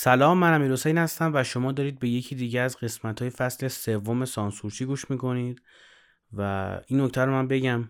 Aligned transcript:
سلام 0.00 0.38
من 0.38 0.54
امیر 0.54 0.72
حسین 0.72 0.98
هستم 0.98 1.30
و 1.34 1.44
شما 1.44 1.72
دارید 1.72 1.98
به 1.98 2.08
یکی 2.08 2.34
دیگه 2.34 2.60
از 2.60 2.76
قسمت 2.76 3.22
های 3.22 3.30
فصل 3.30 3.68
سوم 3.68 4.24
سانسورچی 4.24 4.84
گوش 4.84 5.10
می‌کنید؟ 5.10 5.62
و 6.32 6.42
این 6.86 7.00
نکته 7.00 7.24
رو 7.24 7.32
من 7.32 7.48
بگم 7.48 7.88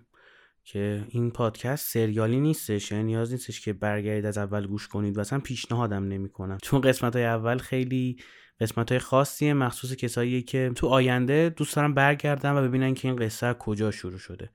که 0.65 1.05
این 1.09 1.31
پادکست 1.31 1.93
سریالی 1.93 2.41
نیستش 2.41 2.93
یعنی 2.93 3.05
نیاز 3.05 3.33
نیستش 3.33 3.61
که 3.61 3.73
برگردید 3.73 4.27
از 4.27 4.39
اول 4.39 4.67
گوش 4.67 4.89
کنید 4.89 5.17
و 5.17 5.21
اصلا 5.21 5.39
پیشنهادم 5.39 6.09
نمی‌کنم. 6.09 6.59
چون 6.63 6.81
قسمت 6.81 7.17
های 7.17 7.25
اول 7.25 7.59
خیلی 7.59 8.17
قسمت 8.61 8.93
های 8.93 8.99
خاصیه 8.99 9.55
مخصوص 9.55 9.93
کسایی 9.93 10.43
که 10.43 10.73
تو 10.77 10.87
آینده 10.87 11.49
دوست 11.57 11.77
دارم 11.77 11.95
برگردن 11.95 12.53
و 12.53 12.63
ببینن 12.63 12.95
که 12.95 13.09
این 13.09 13.17
قصه 13.17 13.55
کجا 13.55 13.91
شروع 13.91 14.19
شده. 14.19 14.51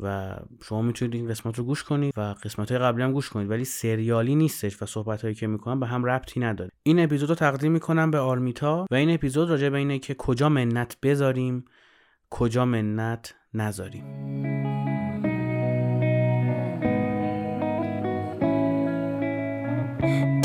و 0.00 0.36
شما 0.62 0.82
می‌تونید 0.82 1.14
این 1.14 1.28
قسمت 1.28 1.58
رو 1.58 1.64
گوش 1.64 1.84
کنید 1.84 2.14
و 2.16 2.20
قسمت 2.20 2.72
های 2.72 2.80
قبلی 2.80 3.02
هم 3.02 3.12
گوش 3.12 3.28
کنید 3.28 3.50
ولی 3.50 3.64
سریالی 3.64 4.34
نیستش 4.34 4.82
و 4.82 4.86
صحبت 4.86 5.22
هایی 5.22 5.34
که 5.34 5.46
می‌کنم 5.46 5.80
به 5.80 5.86
هم 5.86 6.04
ربطی 6.04 6.40
نداره 6.40 6.70
این 6.82 7.00
اپیزود 7.00 7.28
رو 7.28 7.34
تقدیم 7.34 7.72
می‌کنم 7.72 8.10
به 8.10 8.18
آرمیتا 8.18 8.86
و 8.90 8.94
این 8.94 9.14
اپیزود 9.14 9.50
راجع 9.50 9.68
به 9.68 9.78
اینه 9.78 9.98
که 9.98 10.14
کجا 10.14 10.48
منت 10.48 10.96
بذاریم 11.02 11.64
کجا 12.30 12.64
منت 12.64 13.34
نذاریم 13.54 14.04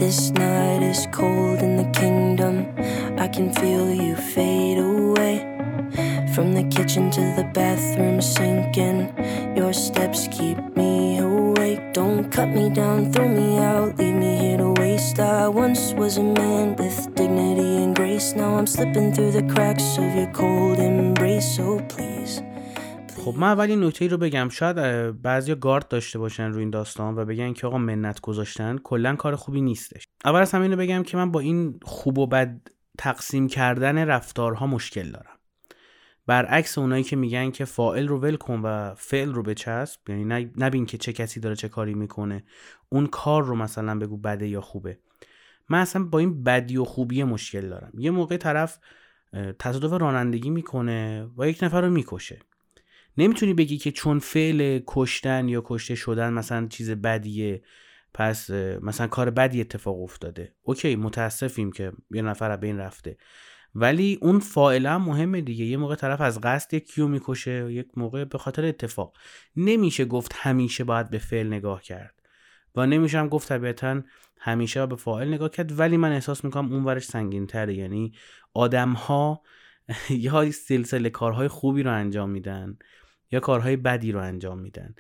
This 0.03 0.31
night 0.31 0.83
is 0.93 1.07
cold 1.17 1.59
in 1.67 1.73
the 1.81 1.89
kingdom. 2.01 2.55
I 3.25 3.27
can 3.35 3.47
feel 3.53 3.85
you 3.89 4.15
fade 4.33 4.77
away. 4.79 4.92
From 6.35 6.53
the 6.53 6.63
kitchen 6.75 7.11
to 7.11 7.21
the 7.37 7.47
bathroom 7.53 8.19
sinking. 8.19 8.99
Your 9.55 9.71
steps 9.71 10.27
keep 10.31 10.57
me 10.75 11.19
awake. 11.19 11.93
Don't 11.93 12.31
cut 12.31 12.49
me 12.49 12.65
down, 12.81 13.11
throw 13.13 13.27
me 13.27 13.59
out, 13.59 13.99
leave 13.99 14.15
me 14.15 14.31
here 14.43 14.57
to 14.57 14.69
waste. 14.81 15.19
I 15.19 15.47
once 15.47 15.93
was 15.93 16.17
a 16.17 16.23
man 16.23 16.75
with 16.75 16.97
dignity 17.13 17.83
and 17.83 17.95
grace. 17.95 18.33
Now 18.33 18.51
I'm 18.57 18.65
slipping 18.65 19.13
through 19.13 19.33
the 19.39 19.45
cracks 19.53 19.97
of 20.03 20.09
your 20.17 20.31
cold 20.39 20.79
embrace. 20.79 21.47
So 21.57 21.79
please. 21.93 22.41
خب 23.25 23.35
من 23.37 23.47
اول 23.47 23.85
نکته 23.85 24.07
رو 24.07 24.17
بگم 24.17 24.49
شاید 24.49 24.75
بعضیا 25.21 25.55
گارد 25.55 25.87
داشته 25.87 26.19
باشن 26.19 26.43
روی 26.43 26.59
این 26.59 26.69
داستان 26.69 27.15
و 27.15 27.25
بگن 27.25 27.53
که 27.53 27.67
آقا 27.67 27.77
منت 27.77 28.21
گذاشتن 28.21 28.77
کلا 28.83 29.15
کار 29.15 29.35
خوبی 29.35 29.61
نیستش 29.61 30.07
اول 30.25 30.39
از 30.39 30.51
همین 30.51 30.71
رو 30.71 30.77
بگم 30.77 31.03
که 31.03 31.17
من 31.17 31.31
با 31.31 31.39
این 31.39 31.79
خوب 31.83 32.17
و 32.17 32.27
بد 32.27 32.57
تقسیم 32.97 33.47
کردن 33.47 33.97
رفتارها 33.97 34.67
مشکل 34.67 35.11
دارم 35.11 35.32
برعکس 36.27 36.77
اونایی 36.77 37.03
که 37.03 37.15
میگن 37.15 37.51
که 37.51 37.65
فائل 37.65 38.07
رو 38.07 38.19
ول 38.19 38.35
کن 38.35 38.61
و 38.63 38.93
فعل 38.95 39.33
رو 39.33 39.43
بچسب 39.43 40.09
یعنی 40.09 40.51
نبین 40.57 40.85
که 40.85 40.97
چه 40.97 41.13
کسی 41.13 41.39
داره 41.39 41.55
چه 41.55 41.69
کاری 41.69 41.93
می‌کنه 41.93 42.43
اون 42.89 43.07
کار 43.07 43.43
رو 43.43 43.55
مثلا 43.55 43.99
بگو 43.99 44.17
بده 44.17 44.47
یا 44.47 44.61
خوبه. 44.61 44.99
من 45.69 45.79
اصلا 45.79 46.03
با 46.03 46.19
این 46.19 46.43
بدی 46.43 46.77
و 46.77 46.83
خوبی 46.83 47.23
مشکل 47.23 47.69
دارم. 47.69 47.91
یه 47.97 48.11
موقع 48.11 48.37
طرف 48.37 48.79
تصادف 49.59 50.01
رانندگی 50.01 50.49
می‌کنه 50.49 51.29
و 51.37 51.47
یک 51.47 51.63
نفر 51.63 51.81
رو 51.81 51.89
می‌کشه. 51.89 52.39
نمی‌تونی 53.17 53.53
بگی 53.53 53.77
که 53.77 53.91
چون 53.91 54.19
فعل 54.19 54.79
کشتن 54.87 55.49
یا 55.49 55.61
کشته 55.65 55.95
شدن 55.95 56.33
مثلا 56.33 56.67
چیز 56.67 56.91
بدیه 56.91 57.63
پس 58.13 58.49
مثلا 58.81 59.07
کار 59.07 59.29
بدی 59.29 59.61
اتفاق 59.61 60.01
افتاده. 60.01 60.53
okay 60.63 60.95
متاسفیم 60.95 61.71
که 61.71 61.91
یه 62.11 62.21
نفر 62.21 62.57
از 62.57 62.67
بین 62.67 62.77
رفته. 62.77 63.17
ولی 63.75 64.19
اون 64.21 64.39
فاعله 64.39 64.99
مهمه 64.99 65.41
دیگه. 65.41 65.65
یه 65.65 65.77
موقع 65.77 65.95
طرف 65.95 66.21
از 66.21 66.41
قصد 66.41 66.73
یکیو 66.73 67.07
می‌کشه 67.07 67.73
یک 67.73 67.87
موقع 67.97 68.25
به 68.25 68.37
خاطر 68.37 68.65
اتفاق. 68.65 69.17
نمیشه 69.55 70.05
گفت 70.05 70.31
همیشه 70.35 70.83
باید 70.83 71.09
به 71.09 71.17
فعل 71.17 71.47
نگاه 71.47 71.81
کرد. 71.81 72.13
و 72.75 72.85
نمیشه 72.85 73.19
هم 73.19 73.27
گفت 73.27 73.49
طبیعتا 73.49 74.01
همیشه 74.39 74.85
به 74.85 74.95
فاعل 74.95 75.33
نگاه 75.33 75.49
کرد. 75.49 75.79
ولی 75.79 75.97
من 75.97 76.11
احساس 76.11 76.45
می‌کنم 76.45 76.73
اون 76.73 76.83
ورش 76.83 77.03
سنگین 77.03 77.47
تره 77.47 77.73
یعنی 77.73 78.13
آدم 78.53 78.93
ها 78.93 79.41
یا 80.09 80.51
سلسله 80.51 81.09
کارهای 81.09 81.47
خوبی 81.47 81.83
رو 81.83 81.93
انجام 81.93 82.29
میدن 82.29 82.77
یا 83.31 83.39
کارهای 83.39 83.75
بدی 83.75 84.11
رو 84.11 84.19
انجام 84.19 84.59
میدن. 84.59 84.95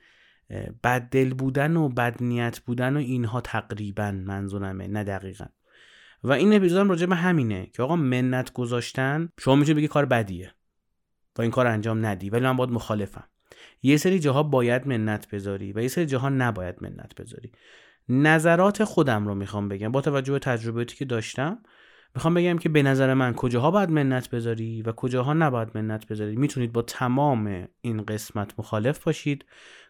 بد 0.83 1.09
دل 1.09 1.33
بودن 1.33 1.77
و 1.77 1.89
بد 1.89 2.23
نیت 2.23 2.59
بودن 2.59 2.95
و 2.97 2.99
اینها 2.99 3.41
تقریبا 3.41 4.11
منظورمه 4.11 4.87
نه 4.87 5.03
دقیقا. 5.03 5.45
و 6.23 6.31
این 6.31 6.53
اپیزود 6.53 6.79
هم 6.79 6.89
راجع 6.89 7.05
به 7.05 7.15
همینه 7.15 7.65
که 7.65 7.83
آقا 7.83 7.95
منت 7.95 8.53
گذاشتن 8.53 9.29
شما 9.39 9.55
می‌تونی 9.55 9.77
بگی 9.77 9.87
کار 9.87 10.05
بدیه 10.05 10.53
و 11.37 11.41
این 11.41 11.51
کار 11.51 11.67
انجام 11.67 12.05
ندی 12.05 12.29
ولی 12.29 12.43
من 12.43 12.57
باید 12.57 12.69
مخالفم. 12.69 13.23
یه 13.81 13.97
سری 13.97 14.19
جاها 14.19 14.43
باید 14.43 14.87
منت 14.87 15.29
بذاری 15.29 15.73
و 15.73 15.81
یه 15.81 15.87
سری 15.87 16.05
جاها 16.05 16.29
نباید 16.29 16.75
منت 16.81 17.15
بذاری. 17.15 17.51
نظرات 18.09 18.83
خودم 18.83 19.27
رو 19.27 19.35
می‌خوام 19.35 19.69
بگم 19.69 19.91
با 19.91 20.01
توجه 20.01 20.33
به 20.33 20.39
تجربیاتی 20.39 20.95
که 20.95 21.05
داشتم. 21.05 21.63
می‌خوام 22.15 22.33
بگم 22.33 22.57
که 22.57 22.69
به 22.69 22.83
نظر 22.83 23.13
من 23.13 23.33
کجاها 23.33 23.71
باید 23.71 23.89
منت 23.89 24.29
بذاری 24.29 24.81
و 24.81 24.91
کجاها 24.91 25.33
نباید 25.33 25.69
منت 25.75 26.07
بذاری. 26.07 26.35
می‌تونید 26.35 26.73
با 26.73 26.81
تمام 26.81 27.67
این 27.81 28.03
قسمت 28.05 28.59
مخالف 28.59 29.03
باشید 29.03 29.45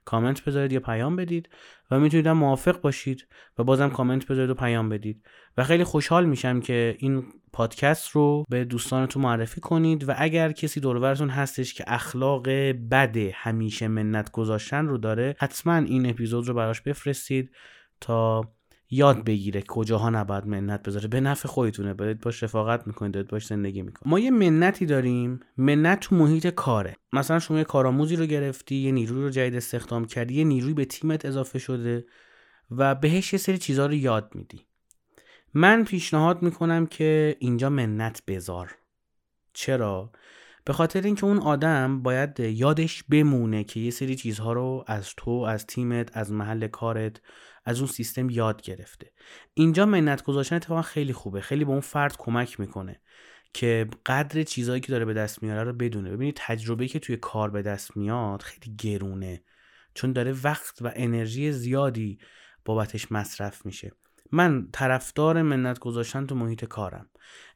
کامنت 0.06 0.44
بذارید 0.46 0.72
یا 0.72 0.80
پیام 0.80 1.16
بدید 1.16 1.50
و 1.92 2.00
می‌تونید 2.00 2.28
هم 2.28 2.38
موافق 2.38 2.82
باشید 2.82 3.28
و 3.58 3.64
بازم 3.64 3.90
کامنت 3.90 4.28
بذارید 4.28 4.50
و 4.50 4.54
پیام 4.54 4.90
بدید. 4.90 5.24
و 5.58 5.64
خیلی 5.64 5.84
خوشحال 5.84 6.26
میشم 6.26 6.60
که 6.60 6.96
این 7.00 7.24
پادکست 7.54 8.10
رو 8.10 8.46
به 8.50 8.66
دوستانتون 8.66 9.24
معرفی 9.24 9.62
کنید 9.62 10.10
و 10.10 10.14
اگر 10.18 10.52
کسی 10.52 10.80
دورورتون 10.80 11.30
هستش 11.30 11.74
که 11.74 11.84
اخلاق 11.88 12.50
بد 12.92 13.18
همیشه 13.34 13.88
منت 13.88 14.32
گذاشتن 14.32 14.88
رو 14.88 14.98
داره 14.98 15.36
حتما 15.40 15.76
این 15.76 16.10
اپیزود 16.10 16.48
رو 16.48 16.54
براش 16.54 16.82
بفرستید 16.82 17.52
تا 18.02 18.52
یاد 18.94 19.24
بگیره 19.24 19.62
کجاها 19.62 20.10
نباید 20.10 20.46
منت 20.46 20.84
بذاره. 20.84 21.08
به 21.08 21.22
نفع 21.22 21.48
خودتونه. 21.48 21.94
برید 21.94 22.22
باش 22.22 22.44
رفاقت 22.44 22.88
می‌کنید 22.88 23.12
دارید 23.12 23.30
باش 23.30 23.46
زندگی 23.46 23.82
می‌کنید 23.82 24.08
ما 24.08 24.20
یه 24.20 24.32
منتی 24.32 24.86
داریم. 24.86 25.40
منت 25.58 26.00
تو 26.00 26.16
محیط 26.16 26.48
کاره. 26.48 26.96
مثلا 27.14 27.40
شما 27.40 27.58
یه 27.58 27.64
کارآموزی 27.64 28.16
رو 28.16 28.26
گرفتی 28.26 28.76
یه 28.76 28.92
نیروی 28.92 29.22
رو 29.22 29.30
جدید 29.30 29.56
استخدام 29.56 30.06
کردی 30.06 30.34
یه 30.34 30.44
نیروی 30.44 30.74
به 30.74 30.86
تیمت 30.86 31.26
اضافه 31.26 31.60
شده 31.60 32.06
و 32.72 32.96
بهش 32.96 33.34
یه 33.34 33.40
سری 33.40 33.58
چیزها 33.58 33.86
رو 33.86 33.94
یاد 33.94 34.32
میدی. 34.36 34.62
من 35.54 35.84
پیشنهاد 35.84 36.42
می‌کنم 36.42 36.86
که 36.86 37.36
اینجا 37.40 37.70
منت 37.70 38.22
بذار. 38.28 38.76
چرا؟ 39.54 40.12
به 40.66 40.74
خاطر 40.74 41.02
اینکه 41.02 41.26
اون 41.26 41.40
آدم 41.40 42.02
باید 42.02 42.40
یادش 42.40 43.04
بمونه 43.04 43.64
که 43.64 43.80
یه 43.80 43.92
سری 43.92 44.16
چیزها 44.16 44.54
رو 44.54 44.84
از 44.88 45.14
تو 45.18 45.32
از 45.32 45.66
تیمت 45.66 46.18
از 46.18 46.32
محل 46.32 46.68
کارت 46.68 47.22
از 47.66 47.80
اون 47.80 47.88
سیستم 47.88 48.30
یاد 48.30 48.62
گرفته. 48.62 49.12
اینجا 49.54 49.86
منت 49.86 50.24
گذاشتن 50.24 50.56
اتفاقا 50.56 50.82
خیلی 50.82 51.14
خوبه. 51.14 51.42
خیلی 51.42 51.66
به 51.66 51.72
اون 51.72 51.80
فرد 51.80 52.18
کمک 52.18 52.60
می‌کنه 52.60 53.02
که 53.54 53.88
قدر 54.06 54.44
چیزهایی 54.44 54.82
که 54.82 54.92
داره 54.92 55.06
به 55.06 55.14
دست 55.14 55.44
میاره 55.44 55.64
رو 55.64 55.74
بدونه. 55.74 56.12
ببینید 56.12 56.36
تجربه 56.38 56.88
که 56.88 57.00
توی 57.00 57.18
کار 57.18 57.50
به 57.50 57.62
دست 57.62 57.98
میاد 57.98 58.42
خیلی 58.42 58.76
گرونه 58.76 59.44
چون 59.94 60.14
داره 60.14 60.36
وقت 60.44 60.82
و 60.82 60.92
انرژی 60.96 61.52
زیادی 61.52 62.18
بابتش 62.66 63.12
مصرف 63.12 63.66
میشه. 63.66 63.92
من 64.34 64.68
طرفدار 64.72 65.42
منت 65.42 65.80
گذاشتن 65.80 66.26
تو 66.26 66.36
محیط 66.36 66.66
کارم. 66.66 67.10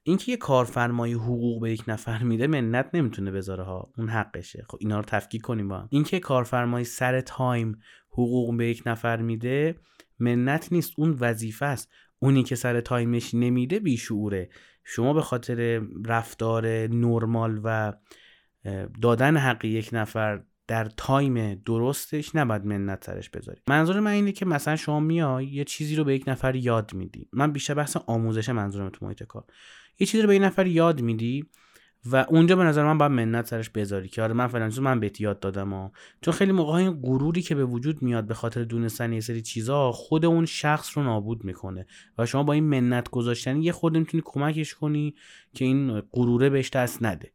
اینکه 0.03 0.31
یه 0.31 0.37
کارفرمایی 0.37 1.13
حقوق 1.13 1.61
به 1.61 1.71
یک 1.71 1.83
نفر 1.87 2.23
میده 2.23 2.47
منت 2.47 2.89
نمی‌تونه 2.93 3.31
بذاره 3.31 3.63
ها. 3.63 3.91
اون 3.97 4.09
حقشه. 4.09 4.65
خب 4.69 4.77
اینا 4.81 4.97
رو 4.97 5.05
تفکیک 5.07 5.41
کنیم 5.41 5.67
با 5.67 5.77
هم. 5.77 5.87
اینکه 5.91 6.19
کارفرمایی 6.19 6.85
سر 6.85 7.21
تایم 7.21 7.79
حقوق 8.11 8.57
به 8.57 8.67
یک 8.67 8.83
نفر 8.85 9.21
میده 9.21 9.75
منت 10.19 10.71
نیست. 10.71 10.93
اون 10.97 11.17
وظیفه 11.19 11.65
است. 11.65 11.91
اونی 12.19 12.43
که 12.43 12.55
سر 12.55 12.81
تایمش 12.81 13.33
نمیده 13.33 13.79
بیشعوره. 13.79 14.49
شما 14.83 15.13
به 15.13 15.21
خاطر 15.21 15.81
رفتار 16.05 16.67
نرمال 16.87 17.61
و 17.63 17.93
دادن 19.01 19.37
حق 19.37 19.65
یک 19.65 19.89
نفر 19.93 20.43
در 20.67 20.85
تایم 20.97 21.55
درستش 21.55 22.35
نباید 22.35 22.65
منت 22.65 23.05
سرش 23.05 23.29
بذاری. 23.29 23.61
منظور 23.67 23.99
من 23.99 24.11
اینه 24.11 24.31
که 24.31 24.45
مثلا 24.45 24.75
شما 24.75 24.99
میای 24.99 25.45
یه 25.45 25.63
چیزی 25.63 25.95
رو 25.95 26.03
به 26.03 26.15
یک 26.15 26.23
نفر 26.27 26.55
یاد 26.55 26.93
میدی. 26.93 27.29
من 27.33 27.51
بیشتر 27.51 27.73
بحث 27.73 27.97
آموزش 27.97 28.49
منظورم 28.49 28.89
تو 28.89 29.05
محیط 29.05 29.23
کار. 29.23 29.43
یه 29.99 30.07
چیزی 30.07 30.21
رو 30.21 30.27
به 30.27 30.35
یک 30.35 30.41
نفر 30.41 30.67
یاد 30.67 31.01
میدی 31.01 31.45
و 32.11 32.25
اونجا 32.29 32.55
به 32.55 32.63
نظر 32.63 32.83
من 32.83 32.97
باید 32.97 33.11
منت 33.11 33.47
سرش 33.47 33.69
بذاری 33.69 34.07
که 34.07 34.21
آره 34.21 34.33
من 34.33 34.47
فلان 34.47 34.79
من 34.79 34.99
بهت 34.99 35.21
یاد 35.21 35.39
دادم 35.39 35.73
ها. 35.73 35.91
چون 36.21 36.33
خیلی 36.33 36.51
موقع 36.51 36.73
این 36.73 37.01
غروری 37.01 37.41
که 37.41 37.55
به 37.55 37.65
وجود 37.65 38.01
میاد 38.01 38.27
به 38.27 38.33
خاطر 38.33 38.63
دونستن 38.63 39.13
یه 39.13 39.19
سری 39.19 39.41
چیزا 39.41 39.91
خود 39.91 40.25
اون 40.25 40.45
شخص 40.45 40.97
رو 40.97 41.03
نابود 41.03 41.45
می‌کنه 41.45 41.85
و 42.17 42.25
شما 42.25 42.43
با 42.43 42.53
این 42.53 42.63
منت 42.63 43.09
گذاشتن 43.09 43.61
یه 43.61 43.71
خود 43.71 43.97
می‌تونی 43.97 44.23
کمکش 44.25 44.73
کنی 44.73 45.15
که 45.53 45.65
این 45.65 46.01
غروره 46.01 46.49
بهش 46.49 46.69
دست 46.69 47.03
نده. 47.03 47.31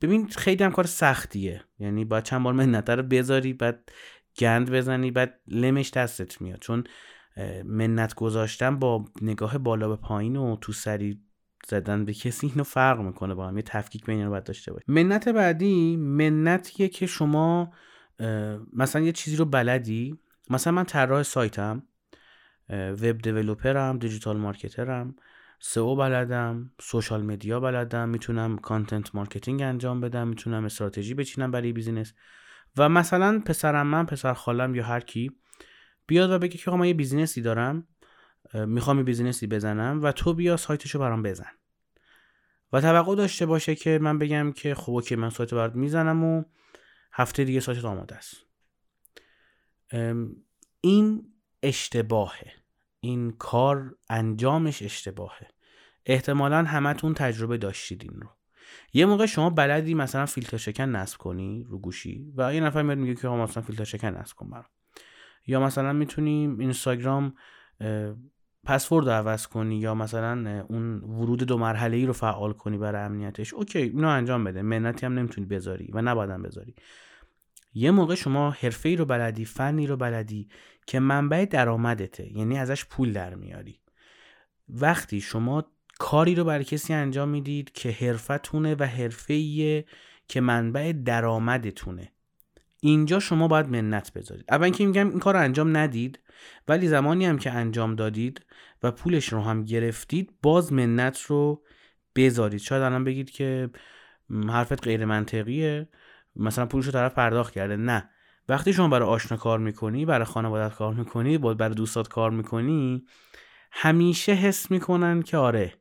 ببین 0.00 0.28
خیلی 0.28 0.64
هم 0.64 0.72
کار 0.72 0.86
سختیه. 0.86 1.64
یعنی 1.78 2.04
باید 2.04 2.24
چند 2.24 2.42
بار 2.42 2.52
منت 2.52 2.90
رو 2.90 3.02
بذاری 3.02 3.52
بعد 3.52 3.92
گند 4.38 4.70
بزنی 4.70 5.10
بعد 5.10 5.40
لمش 5.48 5.90
دستت 5.90 6.42
میاد. 6.42 6.58
چون 6.58 6.84
منت 7.64 8.14
گذاشتن 8.14 8.78
با 8.78 9.04
نگاه 9.22 9.58
بالا 9.58 9.88
به 9.88 9.96
پایین 9.96 10.36
و 10.36 10.56
تو 10.56 10.72
سری 10.72 11.20
زدن 11.66 12.04
به 12.04 12.14
کسی 12.14 12.46
اینو 12.46 12.64
فرق 12.64 13.00
می‌کنه 13.00 13.34
با 13.34 13.48
هم. 13.48 13.56
یه 13.56 13.62
تفکیک 13.62 14.06
بین 14.06 14.24
رو 14.24 14.30
باید 14.30 14.44
داشته 14.44 14.72
باید 14.72 14.84
منت 14.88 15.28
بعدی 15.28 15.96
منتیه 15.96 16.88
که 16.88 17.06
شما 17.06 17.72
مثلا 18.72 19.02
یه 19.02 19.12
چیزی 19.12 19.36
رو 19.36 19.44
بلدی. 19.44 20.18
مثلا 20.50 20.72
من 20.72 20.84
طراح 20.84 21.22
سایتم 21.22 21.82
web 22.70 23.18
developer 23.18 23.90
م 23.90 23.98
digital 23.98 24.36
marketer 24.36 24.98
م. 24.98 25.14
SEO 25.62 25.96
بلدم 25.96 26.72
social 26.80 27.22
media 27.22 27.60
بلدم 27.60 28.08
می‌تونم 28.08 28.58
content 28.58 29.14
marketing 29.14 29.62
انجام 29.62 30.00
بدم 30.00 30.28
می‌تونم 30.28 30.64
استراتژی 30.64 31.14
بچینم 31.14 31.50
برای 31.50 31.72
business. 31.72 32.12
و 32.76 32.88
مثلا 32.88 33.42
پسر 33.46 33.86
عمم 33.86 34.06
پسر 34.06 34.34
خالم 34.34 34.74
یا 34.74 34.84
هر 34.84 35.00
کی 35.00 35.30
بیاد 36.06 36.30
و 36.30 36.38
بگه 36.38 36.58
که 36.58 36.70
من 36.70 36.86
یه 36.86 36.94
business 36.94 37.37
ی 37.37 37.42
دارم 37.42 37.86
می‌خوام 38.54 38.98
یه 38.98 39.02
business 39.02 39.41
ی 39.41 39.46
بزنم 39.46 40.00
و 40.02 40.12
تو 40.12 40.34
بیا 40.34 40.56
سایتشو 40.56 40.98
برام 40.98 41.22
بزن. 41.22 41.50
و 42.72 42.80
توقع 42.80 43.16
داشته 43.16 43.46
باشه 43.46 43.74
که 43.74 43.98
من 44.02 44.18
بگم 44.18 44.52
که 44.52 44.74
خب 44.74 44.92
okay 44.92 45.16
من 45.16 45.30
سایت 45.30 45.54
برات 45.54 45.74
می‌زنم 45.74 46.24
و 46.24 46.44
هفته 47.12 47.44
دیگه 47.44 47.60
سایت 47.60 47.84
آماده 47.84 48.14
است. 48.14 48.34
این 50.80 51.32
اشتباهه. 51.62 52.59
این 53.00 53.30
کار 53.30 53.94
انجامش 54.10 54.82
اشتباهه. 54.82 55.48
احتمالا 56.06 56.62
همتون 56.64 57.14
تجربه 57.14 57.56
داشتید 57.56 58.02
این 58.02 58.20
رو. 58.20 58.28
یه 58.92 59.06
موقع 59.06 59.26
شما 59.26 59.50
بلدی 59.50 59.94
مثلا 59.94 60.26
فیلتر 60.26 60.56
شکن 60.56 60.88
نصب 60.88 61.18
کنی 61.18 61.66
رو 61.68 61.78
گوشی 61.78 62.32
و 62.36 62.54
یه 62.54 62.60
نفر 62.60 62.82
میاد 62.82 62.98
میگه 62.98 63.14
که 63.14 63.28
مثلا 63.28 63.62
فیلتر 63.62 63.84
شکن 63.84 64.08
نصب 64.08 64.36
کن 64.36 64.50
برام. 64.50 64.64
یا 65.46 65.60
مثلا 65.60 65.92
می‌تونیم 65.92 66.58
اینستاگرام 66.58 67.34
پسورد 68.64 69.06
رو 69.06 69.12
عوض 69.12 69.46
کنی 69.46 69.78
یا 69.78 69.94
مثلا 69.94 70.64
اون 70.68 71.00
ورود 71.00 71.42
دو 71.42 71.58
مرحله 71.58 71.96
ای 71.96 72.06
رو 72.06 72.12
فعال 72.12 72.52
کنی 72.52 72.78
برای 72.78 73.02
امنیتش. 73.02 73.54
اوکی 73.54 73.78
اینو 73.78 74.08
انجام 74.08 74.44
بده. 74.44 74.62
منتی 74.62 75.06
هم 75.06 75.18
نمی‌تونی 75.18 75.46
بذاری 75.46 75.90
و 75.92 76.02
نباید 76.02 76.30
بذاری. 76.30 76.74
یه 77.74 77.90
موقع 77.90 78.14
شما 78.14 78.50
حرفه 78.50 78.88
ای 78.88 78.96
رو 78.96 79.04
بلدی 79.04 79.44
فنی 79.44 79.86
رو 79.86 79.96
بلدی 79.96 80.48
که 80.86 81.00
منبع 81.00 81.44
درآمدته 81.44 82.38
یعنی 82.38 82.58
ازش 82.58 82.84
پول 82.84 83.12
در 83.12 83.34
میاری. 83.34 83.80
وقتی 84.68 85.20
شما 85.20 85.64
کاری 85.98 86.34
رو 86.34 86.44
برای 86.44 86.64
کسی 86.64 86.92
انجام 86.92 87.28
می‌دید 87.28 87.72
که 87.72 87.90
حرفتونه 87.90 88.74
و 88.74 88.84
حرفه 88.84 89.84
که 90.28 90.40
منبع 90.40 90.92
درآمدتونه. 91.04 92.12
اینجا 92.80 93.20
شما 93.20 93.48
باید 93.48 93.66
منت 93.66 94.12
بذارید. 94.12 94.44
اول 94.48 94.70
که 94.70 94.86
میگم 94.86 95.10
این 95.10 95.18
کار 95.18 95.34
رو 95.34 95.40
انجام 95.40 95.76
ندید 95.76 96.18
ولی 96.68 96.88
زمانی 96.88 97.26
هم 97.26 97.38
که 97.38 97.50
انجام 97.50 97.94
دادید 97.94 98.46
و 98.82 98.90
پولش 98.90 99.32
رو 99.32 99.42
هم 99.42 99.64
گرفتید 99.64 100.30
باز 100.42 100.72
منت 100.72 101.20
رو 101.20 101.62
بذارید. 102.16 102.60
شاید 102.60 102.82
الان 102.82 103.04
بگید 103.04 103.30
که 103.30 103.70
حرفت 104.48 104.84
غیر 104.84 105.04
منطقیه 105.04 105.88
مثلا 106.36 106.66
پولش 106.66 106.86
رو 106.86 106.92
طرف 106.92 107.14
پرداخت 107.14 107.52
کرده. 107.52 107.76
نه. 107.76 108.10
وقتی 108.48 108.72
شما 108.72 108.88
برای 108.88 109.08
آشنا 109.08 109.38
کار 109.38 109.58
می‌کنی 109.58 110.06
برای 110.06 110.24
خانوادت 110.24 110.74
کار 110.74 110.94
می‌کنی 110.94 111.38
برای 111.38 111.74
دوستات 111.74 112.08
کار 112.08 112.30
می‌کنی 112.30 113.04
همیشه 113.72 114.32
حس 114.32 114.70
می‌کنن 114.70 115.22
که 115.22 115.36
آره 115.36 115.74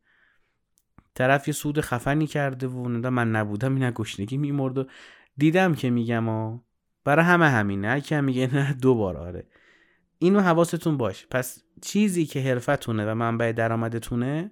طرف 1.15 1.47
یه 1.47 1.53
سود 1.53 1.81
خفنی 1.81 2.27
کرده 2.27 2.67
و 2.67 3.09
من 3.09 3.31
نبودم 3.31 3.75
این 3.75 3.91
گشنگی 3.91 4.37
میمرد 4.37 4.77
و 4.77 4.85
دیدم 5.37 5.75
که 5.75 5.89
میگم 5.89 6.29
آ 6.29 6.57
برای 7.03 7.25
همه 7.25 7.49
همینه. 7.49 8.01
که 8.01 8.21
میگه 8.21 8.55
نه 8.55 8.73
دوبار 8.73 9.17
آره. 9.17 9.47
اینو 10.19 10.39
حواستون 10.39 10.97
باش 10.97 11.27
پس 11.31 11.63
چیزی 11.81 12.25
که 12.25 12.41
حرفتونه 12.41 13.11
و 13.11 13.15
منبع 13.15 13.51
درآمدتونه 13.51 14.51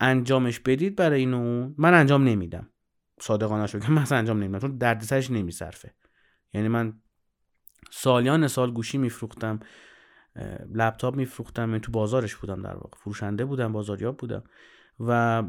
انجامش 0.00 0.60
بدید 0.60 0.96
برای 0.96 1.20
اینو. 1.20 1.72
من 1.78 1.94
انجام 1.94 2.24
نمیدم. 2.24 2.70
صادقانه 3.20 3.66
شو 3.66 3.78
که 3.78 3.90
من 3.90 4.06
انجام 4.10 4.42
نمیدم 4.42 4.58
چون 4.58 4.76
دردسرش 4.76 5.30
نمیصرفه. 5.30 5.94
یعنی 6.52 6.68
من 6.68 7.00
سالیان 7.90 8.48
سال 8.48 8.70
گوشی 8.70 8.98
میفروختم 8.98 9.60
لپتاپ 10.74 11.16
میفروختم 11.16 11.64
من 11.64 11.78
تو 11.78 11.92
بازارش 11.92 12.36
بودم 12.36 12.62
در 12.62 12.74
واقع. 12.74 12.98
فروشنده 12.98 13.44
بودم 13.44 13.72
بازاریاب 13.72 14.16
بودم. 14.16 14.44
و 15.00 15.42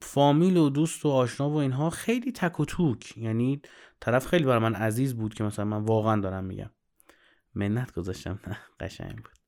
فامیل 0.00 0.56
و 0.56 0.70
دوست 0.70 1.06
و 1.06 1.08
آشنا 1.08 1.50
و 1.50 1.56
اینها 1.56 1.90
خیلی 1.90 2.32
تک 2.32 2.60
و 2.60 2.64
توک. 2.64 3.18
یعنی 3.18 3.62
طرف 4.00 4.26
خیلی 4.26 4.44
برای 4.44 4.62
من 4.62 4.74
عزیز 4.74 5.16
بود 5.16 5.34
که 5.34 5.44
مثلا 5.44 5.64
من 5.64 5.82
واقعا 5.84 6.20
دارم 6.20 6.44
میگم. 6.44 6.70
منت 7.54 7.92
گذاشتم 7.94 8.38
نه 8.46 8.58
قشنگ 8.80 9.16
بود. 9.16 9.45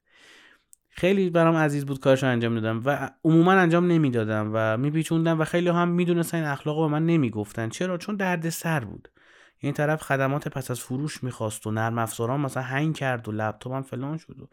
خیلی 0.98 1.30
برام 1.30 1.56
عزیز 1.56 1.86
بود 1.86 2.00
کارش 2.00 2.24
انجام 2.24 2.54
دادم 2.54 2.82
و 2.84 3.10
عموما 3.24 3.52
انجام 3.52 3.86
نمی‌دادم 3.86 4.50
و 4.54 4.76
میپیچوندم 4.76 5.40
و 5.40 5.44
خیلی 5.44 5.68
هم 5.68 5.88
می‌دونستن 5.88 6.38
این 6.38 6.46
اخلاق 6.46 6.80
به 6.80 6.92
من 6.92 7.06
نمی‌گفتن. 7.06 7.68
چرا؟ 7.68 7.98
چون 7.98 8.16
درد 8.16 8.48
سر 8.48 8.84
بود. 8.84 9.08
این 9.58 9.72
طرف 9.72 10.02
خدمات 10.02 10.48
پس 10.48 10.70
از 10.70 10.80
فروش 10.80 11.24
می‌خواست 11.24 11.66
و 11.66 11.70
نرم 11.70 11.98
افزاران 11.98 12.40
مثلا 12.40 12.62
هنگ 12.62 12.94
کرد 12.94 13.28
و 13.28 13.32
لپتاپ 13.32 13.72
هم 13.72 13.82
فلان 13.82 14.18
شد 14.18 14.40
و 14.40 14.48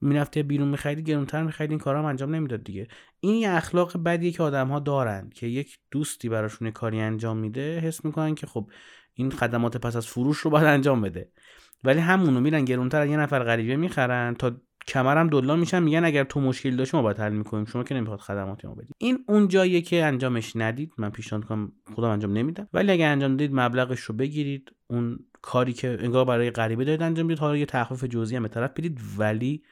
می‌رفته 0.00 0.42
بیرون 0.42 0.68
میخریدی 0.68 1.02
گرونتر 1.02 1.42
می‌خرید 1.42 1.70
این 1.70 1.78
کارا 1.78 2.08
انجام 2.08 2.34
نمی‌داد 2.34 2.64
دیگه. 2.64 2.88
این 3.20 3.34
یه 3.34 3.50
اخلاق 3.50 4.02
بدیه 4.02 4.32
که 4.32 4.42
آدم 4.42 4.68
ها 4.68 4.78
دارن 4.78 5.30
که 5.34 5.46
یک 5.46 5.78
دوستی 5.90 6.28
براشون 6.28 6.70
کاری 6.70 7.00
انجام 7.00 7.36
میده 7.36 7.78
حس 7.78 8.04
می‌کنن 8.04 8.34
که 8.34 8.46
خب 8.46 8.70
این 9.14 9.30
خدمات 9.30 9.76
پس 9.76 9.96
از 9.96 10.06
فروش 10.06 10.38
رو 10.38 10.50
باید 10.50 10.66
انجام 10.66 11.00
بده. 11.00 11.32
ولی 11.84 12.00
همونو 12.00 12.40
میرن 12.40 12.64
گرونتر 12.64 13.06
یه 13.06 13.16
نفر 13.16 13.44
غریبه 13.44 13.76
می‌خرن 13.76 14.34
تا 14.34 14.52
کمرم 14.88 15.28
دلار 15.28 15.56
میشن 15.56 15.82
میگن 15.82 16.04
اگر 16.04 16.24
تو 16.24 16.40
مشکل 16.40 16.76
داشت 16.76 16.94
ما 16.94 17.02
باید 17.02 17.18
حل 17.18 17.32
می‌کنیم. 17.32 17.64
شما 17.64 17.84
که 17.84 17.94
نمی‌خواد 17.94 18.20
خدمات 18.20 18.64
ما 18.64 18.74
بدید. 18.74 18.94
این 18.98 19.24
اون 19.28 19.48
جاییه 19.48 19.80
که 19.80 20.04
انجامش 20.04 20.52
ندید. 20.56 20.92
من 20.98 21.10
پیشنهاد 21.10 21.44
کنم 21.44 21.72
خودم 21.94 22.08
انجام 22.08 22.32
نمیدم. 22.32 22.68
ولی 22.72 22.92
اگر 22.92 23.12
انجام 23.12 23.36
دید 23.36 23.50
مبلغش 23.54 24.00
رو 24.00 24.14
بگیرید. 24.14 24.72
اون 24.90 25.18
کاری 25.42 25.72
که 25.72 25.98
انگار 26.00 26.24
برای 26.24 26.50
غریبه 26.50 26.84
دارید 26.84 27.02
انجام 27.02 27.26
بدید. 27.26 27.38
حالا 27.38 27.56
یه 27.56 27.66
تخفیف 27.66 28.04
جزئی 28.04 28.36
هم 28.36 28.42
به 28.42 28.48
طرف 28.48 28.70
بدید. 28.70 29.00
ولی 29.18 29.62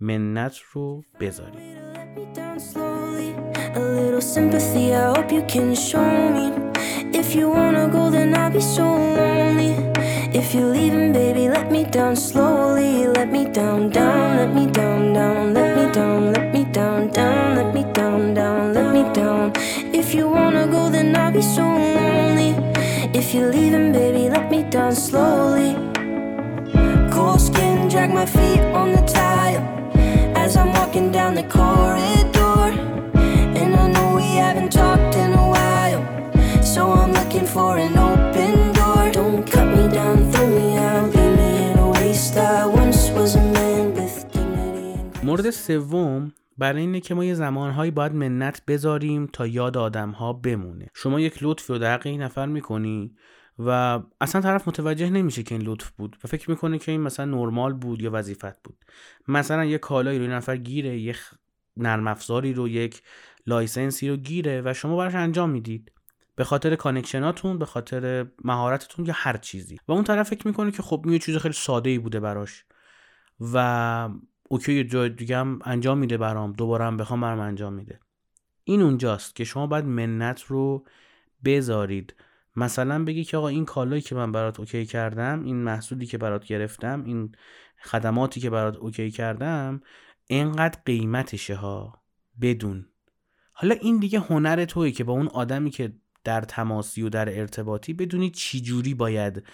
منت 0.00 0.58
رو 0.72 1.04
بذارید. 1.20 1.84
If 10.34 10.52
you're 10.52 10.72
leaving, 10.72 11.12
baby, 11.12 11.48
let 11.48 11.70
me 11.70 11.84
down 11.84 12.16
slowly. 12.16 13.06
Let 13.06 13.30
me 13.30 13.44
down, 13.44 13.90
down, 13.90 14.36
let 14.36 14.52
me 14.52 14.66
down, 14.66 15.12
down, 15.12 15.54
let 15.54 15.76
me 15.76 15.92
down, 15.92 16.32
let 16.32 16.52
me 16.52 16.64
down, 16.64 17.08
down, 17.10 17.54
let 17.54 17.72
me 17.72 17.84
down, 17.92 18.34
down, 18.34 18.74
let 18.74 18.92
me 18.92 19.02
down. 19.14 19.52
If 19.94 20.12
you 20.12 20.28
wanna 20.28 20.66
go, 20.66 20.90
then 20.90 21.14
I'll 21.14 21.30
be 21.30 21.40
so 21.40 21.62
lonely. 21.62 22.50
If 23.14 23.32
you're 23.32 23.48
leaving, 23.52 23.92
baby, 23.92 24.28
let 24.28 24.50
me 24.50 24.64
down 24.64 24.96
slowly. 24.96 25.76
Cold 27.12 27.40
skin, 27.40 27.86
drag 27.88 28.12
my 28.12 28.26
feet 28.26 28.60
on 28.74 28.90
the 28.90 29.02
tile 29.06 29.62
as 30.36 30.56
I'm 30.56 30.72
walking 30.72 31.12
down 31.12 31.36
the 31.36 31.44
corridor. 31.44 31.93
مورد 45.44 45.54
سوم 45.54 46.32
برای 46.58 46.80
اینه 46.80 47.00
که 47.00 47.14
ما 47.14 47.24
یه 47.24 47.34
زمانهایی 47.34 47.90
باید 47.90 48.12
منت 48.12 48.62
بذاریم 48.66 49.26
تا 49.26 49.46
یاد 49.46 49.76
آدم 49.76 50.10
ها 50.10 50.32
بمونه. 50.32 50.90
شما 50.94 51.20
یک 51.20 51.38
لطف 51.42 51.66
رو 51.70 51.78
در 51.78 52.00
این 52.04 52.22
نفر 52.22 52.46
می‌کنی 52.46 53.14
و 53.58 54.00
اصلا 54.20 54.40
طرف 54.40 54.68
متوجه 54.68 55.10
نمیشه 55.10 55.42
که 55.42 55.54
این 55.54 55.64
لطف 55.64 55.90
بود 55.90 56.16
و 56.24 56.28
فکر 56.28 56.50
می‌کنه 56.50 56.78
که 56.78 56.92
این 56.92 57.00
مثلا 57.00 57.24
نرمال 57.26 57.72
بود 57.72 58.02
یا 58.02 58.10
وظیفت 58.12 58.62
بود. 58.62 58.84
مثلا 59.28 59.64
یه 59.64 59.78
کالایی 59.78 60.18
رو 60.18 60.24
این 60.24 60.32
نفر 60.32 60.56
گیره 60.56 60.98
یه 60.98 61.14
نرم 61.76 62.06
افزاری 62.06 62.52
رو 62.52 62.68
یک 62.68 63.02
license 63.46 64.00
ی 64.00 64.08
رو 64.08 64.16
گیره 64.16 64.62
و 64.64 64.74
شما 64.74 64.96
براش 64.96 65.14
انجام 65.14 65.50
می‌دید. 65.50 65.92
به 66.36 66.44
خاطر 66.44 66.76
connection 66.76 67.39
اتون 67.39 67.58
به 67.58 67.66
خاطر 67.66 68.26
مهارتتون 68.44 69.06
یا 69.06 69.14
هر 69.16 69.36
چیزی. 69.36 69.78
و 69.88 69.92
اون 69.92 70.04
طرف 70.04 70.28
فکر 70.28 70.46
می‌کنه 70.46 70.70
که 70.70 70.82
خب 70.82 71.06
یه 71.08 71.18
چیز 71.18 71.36
خیلی 71.36 71.54
ساده 71.54 71.90
ای 71.90 71.98
بوده 71.98 72.20
براش. 72.20 72.64
و 73.52 74.08
OK 74.48 74.84
جای 74.84 75.08
دیگه 75.08 75.36
هم 75.36 75.58
انجام 75.64 75.98
میده 75.98 76.16
برام. 76.16 76.52
دوباره 76.52 76.84
هم 76.84 76.96
بخوام 76.96 77.20
برام 77.20 77.40
انجام 77.40 77.72
میده. 77.72 78.00
این 78.64 78.82
اونجاست 78.82 79.36
که 79.36 79.44
شما 79.44 79.66
باید 79.66 79.84
منت 79.84 80.42
رو 80.42 80.86
بذارید. 81.44 82.14
مثلا 82.56 83.04
بگی 83.04 83.24
که 83.24 83.36
آقا 83.36 83.48
این 83.48 83.64
کالایی 83.64 84.02
که 84.02 84.14
من 84.14 84.32
برات 84.32 84.60
OK 84.60 84.86
کردم 84.86 85.44
این 85.44 85.56
محصولی 85.56 86.06
که 86.06 86.18
برات 86.18 86.44
گرفتم 86.44 87.04
این 87.04 87.32
خدماتی 87.82 88.40
که 88.40 88.50
برات 88.50 88.76
OK 88.76 89.10
کردم 89.10 89.80
اینقدر 90.26 90.78
قیمتشه 90.86 91.54
ها. 91.54 92.02
بدون. 92.40 92.86
حالا 93.52 93.74
این 93.74 93.98
دیگه 93.98 94.18
هنر 94.18 94.64
توی 94.64 94.92
که 94.92 95.04
با 95.04 95.12
اون 95.12 95.28
آدمی 95.28 95.70
که 95.70 95.92
در 96.24 96.40
تماسی 96.40 97.02
و 97.02 97.08
در 97.08 97.38
ارتباطی 97.38 97.92
بدونی 97.92 98.30
چی 98.30 98.60
جوری 98.60 98.94
باید 98.94 99.44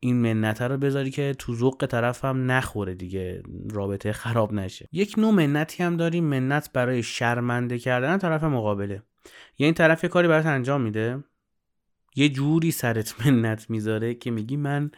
این 0.00 0.16
منت 0.16 0.62
رو 0.62 0.76
بذاری 0.76 1.10
که 1.10 1.34
تو 1.38 1.54
ذوق 1.54 1.86
طرف 1.86 2.24
هم 2.24 2.50
نخوره 2.50 2.94
دیگه 2.94 3.42
رابطه 3.70 4.12
خراب 4.12 4.52
نشه. 4.52 4.88
یک 4.92 5.14
نوع 5.18 5.30
منتی 5.30 5.82
هم 5.82 5.96
داریم 5.96 6.24
منت 6.24 6.72
برای 6.72 7.02
شرمنده 7.02 7.78
کردن 7.78 8.18
طرف 8.18 8.44
مقابله. 8.44 9.02
یعنی 9.58 9.72
طرف 9.72 10.04
یه 10.04 10.10
کاری 10.10 10.28
برات 10.28 10.46
انجام 10.46 10.80
میده. 10.80 11.24
یه 12.16 12.28
جوری 12.28 12.70
سرت 12.70 13.14
منت 13.26 13.70
می‌ذاره 13.70 14.14
که 14.14 14.30
میگی 14.30 14.56
من 14.56 14.90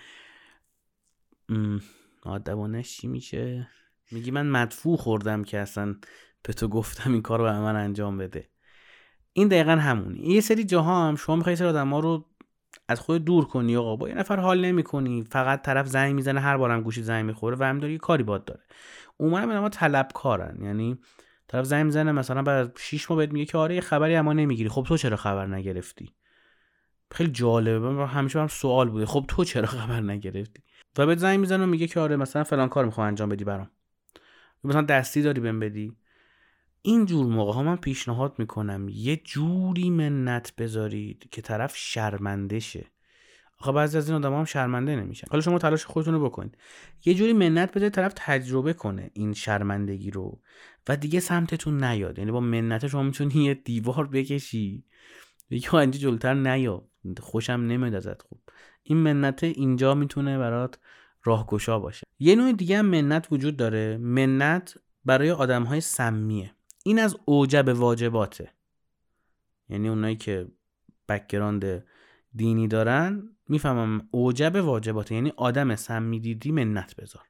آدمانش 2.22 2.96
چی 2.96 3.08
میشه؟ 3.08 3.68
میگی 4.10 4.30
من 4.30 4.46
مدفوع 4.46 4.96
خوردم 4.96 5.44
که 5.44 5.58
اصلا 5.58 5.96
به 6.42 6.52
تو 6.52 6.68
گفتم 6.68 7.12
این 7.12 7.22
کار 7.22 7.38
رو 7.38 7.44
به 7.44 7.52
من 7.52 7.76
انجام 7.76 8.18
بده. 8.18 8.48
این 9.32 9.48
دقیقا 9.48 9.72
همونی 9.72 10.18
یه 10.18 10.40
سری 10.40 10.64
جاها 10.64 11.08
هم 11.08 11.16
شما 11.16 11.36
می‌خوای 11.36 11.56
سری 11.56 11.68
آدم 11.68 11.90
ها 11.90 12.00
رو 12.00 12.24
از 12.88 13.00
خود 13.00 13.24
دور 13.24 13.44
کنی 13.44 13.76
آقا. 13.76 13.96
با 13.96 14.08
یه 14.08 14.14
نفر 14.14 14.40
حال 14.40 14.64
نمی‌کنی. 14.64 15.24
فقط 15.30 15.62
طرف 15.62 15.86
زنگ 15.86 16.14
می‌زنه 16.14 16.40
هر 16.40 16.56
بارم 16.56 16.80
گوشی 16.80 17.02
زنگ 17.02 17.24
می‌خوره 17.24 17.56
و 17.60 17.62
هم 17.64 17.78
داری 17.78 17.92
یه 17.92 17.98
کاری 17.98 18.22
باد 18.22 18.44
داره. 18.44 18.60
عموما 19.20 19.60
ما 19.60 19.68
طلب 19.68 20.08
کارن 20.14 20.58
یعنی 20.62 20.98
طرف 21.48 21.64
زنگ 21.64 21.84
می‌زنه 21.84 22.12
مثلا 22.12 22.42
بعد 22.42 22.72
6 22.78 23.10
ماه 23.10 23.18
بهت 23.18 23.32
میگه 23.32 23.44
که 23.44 23.58
آره 23.58 23.74
یه 23.74 23.80
خبری 23.80 24.16
اما 24.16 24.32
نمی‌گیری. 24.32 24.68
خب 24.68 24.84
تو 24.88 24.96
چرا 24.96 25.16
خبر 25.16 25.46
نگرفتی؟ 25.46 26.12
خیلی 27.10 27.30
جالبه. 27.30 27.78
من 27.90 28.06
همیشه 28.06 28.34
برام 28.34 28.48
سوال 28.48 28.88
بوده. 28.88 29.06
خب 29.06 29.24
تو 29.28 29.44
چرا 29.44 29.66
خبر 29.66 30.00
نگرفتی؟ 30.00 30.62
و 30.98 31.06
بهت 31.06 31.18
زنگ 31.18 31.40
می‌زنه 31.40 31.66
میگه 31.66 31.86
که 31.86 32.00
آره 32.00 32.16
مثلا 32.16 32.44
فلان 32.44 32.68
کار 32.68 32.84
می‌خوام 32.84 33.06
انجام 33.06 33.28
بدی 33.28 33.44
برام. 33.44 33.70
مثلا 34.64 34.82
دستی 34.82 35.22
داری 35.22 35.40
بهم 35.40 35.60
بدی. 35.60 35.96
این 36.82 37.06
جور 37.06 37.26
موقع 37.26 37.52
ها 37.52 37.62
من 37.62 37.76
پیشنهاد 37.76 38.34
می‌کنم 38.38 38.88
یه 38.88 39.16
جوری 39.16 39.90
منت 39.90 40.56
بذارید 40.56 41.28
که 41.30 41.42
طرف 41.42 41.76
شرمنده 41.76 42.60
شه 42.60 42.86
آخه 43.58 43.72
بعضی 43.72 43.98
از 43.98 44.08
این 44.08 44.16
آدم 44.16 44.34
هم 44.34 44.44
شرمنده 44.44 44.96
نمیشن. 44.96 45.26
حالا 45.30 45.40
شما 45.40 45.58
تلاش 45.58 45.84
خودتون 45.84 46.14
رو 46.14 46.24
بکنید. 46.24 46.58
یه 47.04 47.14
جوری 47.14 47.32
منت 47.32 47.72
بذارید 47.72 47.92
طرف 47.92 48.12
تجربه 48.16 48.72
کنه 48.72 49.10
این 49.14 49.32
شرمندگی 49.32 50.10
رو 50.10 50.40
و 50.88 50.96
دیگه 50.96 51.20
سمتتون 51.20 51.84
نیاد. 51.84 52.18
یعنی 52.18 52.30
با 52.30 52.40
منت 52.40 52.86
شما 52.86 53.02
می‌تونی 53.02 53.44
یه 53.44 53.54
دیوار 53.54 54.06
بکشی. 54.06 54.84
یکی 55.50 55.76
اینجا 55.76 55.98
جلوتر 55.98 56.34
نیا. 56.34 56.88
خوشم 57.20 57.52
نمیاد 57.52 57.94
ازت 57.94 58.22
خوب. 58.22 58.40
این 58.82 58.98
منت 58.98 59.44
اینجا 59.44 59.94
می‌تونه 59.94 60.38
برات 60.38 60.78
راهگشا 61.24 61.78
باشه. 61.78 62.06
یه 62.18 62.34
نوع 62.34 62.52
دیگه 62.52 62.78
هم 62.78 62.86
منت 62.86 63.28
وجود 63.30 63.56
داره. 63.56 63.96
منت 63.96 64.78
برای 65.04 65.30
آدم 65.30 65.62
های 65.62 65.80
سمیه. 65.80 66.55
این 66.86 66.98
از 66.98 67.16
اوجب 67.24 67.68
واجباته. 67.68 68.52
یعنی 69.68 69.88
اونایی 69.88 70.16
که 70.16 70.48
background 71.08 71.84
دینی 72.34 72.68
دارن 72.68 73.36
می‌فهمم 73.48 74.08
اوجب 74.10 74.54
واجباته. 74.54 75.14
یعنی 75.14 75.32
آدم 75.36 75.76
سمی 75.76 76.20
دیدی 76.20 76.52
منت 76.52 76.96
بذار. 76.96 77.22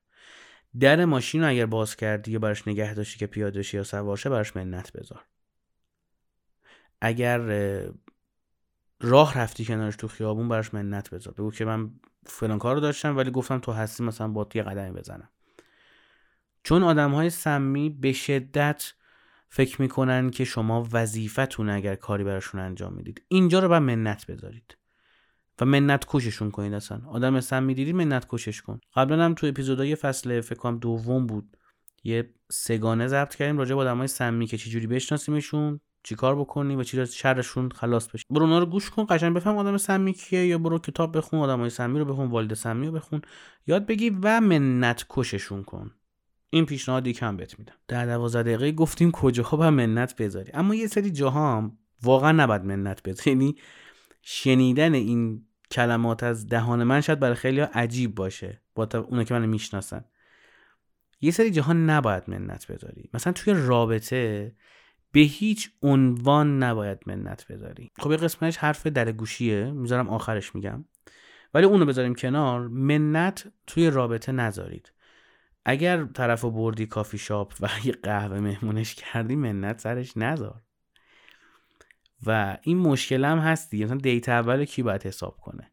در 0.81 1.05
ماشین 1.05 1.43
رو 1.43 1.49
اگر 1.49 1.67
باز 1.67 1.97
کردی 1.97 2.33
یا 2.33 2.39
براش 2.39 2.69
نگه 2.69 2.95
داشتی 2.95 3.19
که 3.19 3.27
پیاده 3.27 3.63
یا 3.73 3.85
سوارشه 3.85 4.31
براش 4.31 4.57
منت 4.57 4.93
بذار. 4.93 5.25
اگر 7.01 7.39
راه 9.01 9.39
رفتی 9.39 9.65
کنارش 9.65 9.97
تو 9.97 10.09
خیابون 10.09 10.49
براش 10.49 10.75
منت 10.75 11.11
بذار. 11.11 11.35
بگو 11.35 11.51
که 11.51 11.65
من 11.65 11.91
فلان 12.27 12.59
کار 12.59 12.75
رو 12.75 12.81
داشتم 12.81 13.17
ولی 13.17 13.31
گفتم 13.31 13.59
تو 13.59 13.73
هستی 13.73 14.03
مثلا 14.03 14.29
با 14.29 14.49
یه 14.55 14.63
قدمی 14.63 14.91
بزنم. 14.91 15.29
چون 16.63 16.83
آدم 16.83 17.15
های 17.15 17.31
سمی 17.31 17.91
به 17.91 18.13
شدت 18.13 18.93
فکر 19.49 19.83
می‌کنن 19.83 20.31
که 20.31 20.45
وظیفه 20.45 20.99
وظیفتون 20.99 21.71
اگر 21.71 21.95
کاری 21.95 22.25
براشون 22.25 22.61
انجام 22.61 22.93
می‌دید. 22.93 23.23
اینجا 23.29 23.59
رو 23.59 23.69
باید 23.69 23.83
منت 23.83 24.27
بذارید. 24.27 24.77
و 25.61 25.65
منت 25.65 26.05
کششون 26.09 26.51
کنید 26.51 26.73
اصلا. 26.73 27.01
آدم 27.09 27.41
سمی 27.41 27.75
دیدی 27.75 27.93
منت 27.93 28.27
کشش 28.29 28.63
کن. 28.63 28.81
قبلا 28.95 29.25
هم 29.25 29.35
تو 29.35 29.47
اپیزودهای 29.47 29.95
فصل 29.95 30.41
فکر 30.41 30.73
دوم 30.73 31.27
بود. 31.27 31.57
یه 32.05 32.31
سگانه 32.51 33.07
ضبط 33.07 33.35
کردیم 33.35 33.59
راجع 33.59 33.75
به 33.75 33.81
آدمای 33.81 34.07
سمی 34.07 34.47
که 34.47 34.57
چجوری 34.57 34.87
بشناسیمشون 34.87 35.81
چیکار 36.03 36.37
بکنی 36.37 36.77
و 36.77 36.83
چی 36.83 37.07
شرشون 37.07 37.71
خلاص 37.71 38.09
بشی 38.09 38.25
برو 38.31 38.43
اونا 38.43 38.59
رو 38.59 38.67
گوش 38.67 38.91
کن 38.91 39.07
قشنگ 39.11 39.37
بفهم 39.37 39.57
آدم 39.57 39.77
سمی 39.77 40.13
کیه 40.13 40.47
یا 40.47 40.59
برو 40.59 40.79
کتاب 40.79 41.17
بخون 41.17 41.41
آدمای 41.41 41.71
سمی 41.71 41.99
رو 41.99 42.05
بخون 42.05 42.27
والد 42.27 42.55
سمی 42.55 42.87
رو 42.87 42.93
بخون. 42.93 43.23
یاد 43.67 43.87
بگی 43.87 44.11
و 44.23 44.41
منت 44.41 45.07
کششون 45.11 45.63
کن. 45.63 45.91
این 46.51 46.67
پیشنهادی 46.67 47.13
کم 47.13 47.37
بهت 47.37 47.59
میدم. 47.59 47.75
در 47.89 48.07
دوازده 48.07 48.43
دقیقه 48.43 48.73
گفتیم 48.73 49.11
کجاها 49.11 49.57
باید 49.57 49.75
منت 49.75 50.17
بذاری. 50.17 50.51
اما 50.55 50.75
یه 50.75 50.87
سری 50.87 51.11
جاها 51.11 51.57
هم 51.57 51.79
واقعا 52.03 52.33
نباید 52.33 52.65
منت 52.65 53.03
بذاری. 53.03 53.31
یعنی 53.31 53.57
شنیدن 54.23 54.95
این 54.95 55.47
کلمات 55.71 56.23
از 56.23 56.49
دهان 56.49 56.85
من 56.85 57.01
شاید 57.01 57.21
برای 57.21 57.35
خیلی 57.35 57.61
عجیب 57.61 58.15
باشه. 58.15 58.63
با 58.75 58.89
اونا 58.95 59.25
که 59.25 59.35
من 59.35 59.47
می‌شناسن. 59.47 60.05
یه 61.21 61.31
سری 61.31 61.51
جاها 61.51 61.73
نباید 61.73 62.23
منت 62.27 62.67
بذاری. 62.67 63.11
مثلا 63.15 63.33
توی 63.33 63.55
رابطه 63.57 64.55
به 65.13 65.21
هیچ 65.21 65.71
عنوان 65.83 66.63
نباید 66.63 66.99
منت 67.07 67.47
بذاری. 67.47 67.91
خب 67.99 68.11
یه 68.11 68.17
قسمتش 68.17 68.57
حرف 68.57 68.87
در 68.87 69.13
گوشیه. 69.13 69.71
می‌ذارم 69.71 70.09
آخرش 70.09 70.55
میگم. 70.55 70.85
ولی 71.55 71.67
اونو 71.67 71.87
بذاریم 71.87 72.15
کنار. 72.15 72.69
منت 72.69 73.53
توی 73.67 73.91
رابطه 73.91 74.33
نذارید. 74.33 74.93
اگر 75.69 76.05
طرف 76.05 76.45
بردی 76.45 76.87
کافی 76.87 77.19
شاپ 77.19 77.55
و 77.61 77.69
یه 77.85 77.93
قهوه 77.93 78.41
مهمونش 78.41 78.95
کردی 78.95 79.37
منت 79.37 79.81
سرش 79.81 80.17
نذار. 80.17 80.63
و 82.27 82.57
این 82.63 82.79
مشکل 82.79 83.25
هم 83.25 83.39
هست 83.39 83.71
دیگه. 83.71 83.85
مثلا 83.85 83.97
date 83.97 84.29
اول 84.29 84.65
کی 84.65 84.83
باید 84.83 85.03
حساب 85.03 85.37
کنه؟ 85.37 85.73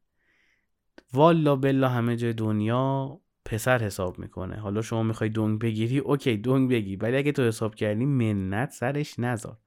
والا 1.14 1.56
بلا 1.56 1.90
همه 1.90 2.16
جای 2.16 2.34
دنیا 2.34 3.20
پسر 3.46 3.84
حساب 3.84 4.20
می‌کنه. 4.20 4.56
حالا 4.56 4.82
شما 4.82 5.04
می‌خوای 5.04 5.30
دونگ 5.30 5.60
بگیری 5.60 6.00
OK 6.00 6.38
دونگ 6.38 6.70
بگی. 6.70 6.96
ولی 6.96 7.18
اگه 7.18 7.32
تو 7.32 7.44
حساب 7.44 7.76
کردی 7.76 8.06
منت 8.06 8.72
سرش 8.72 9.20
نذار. 9.20 9.58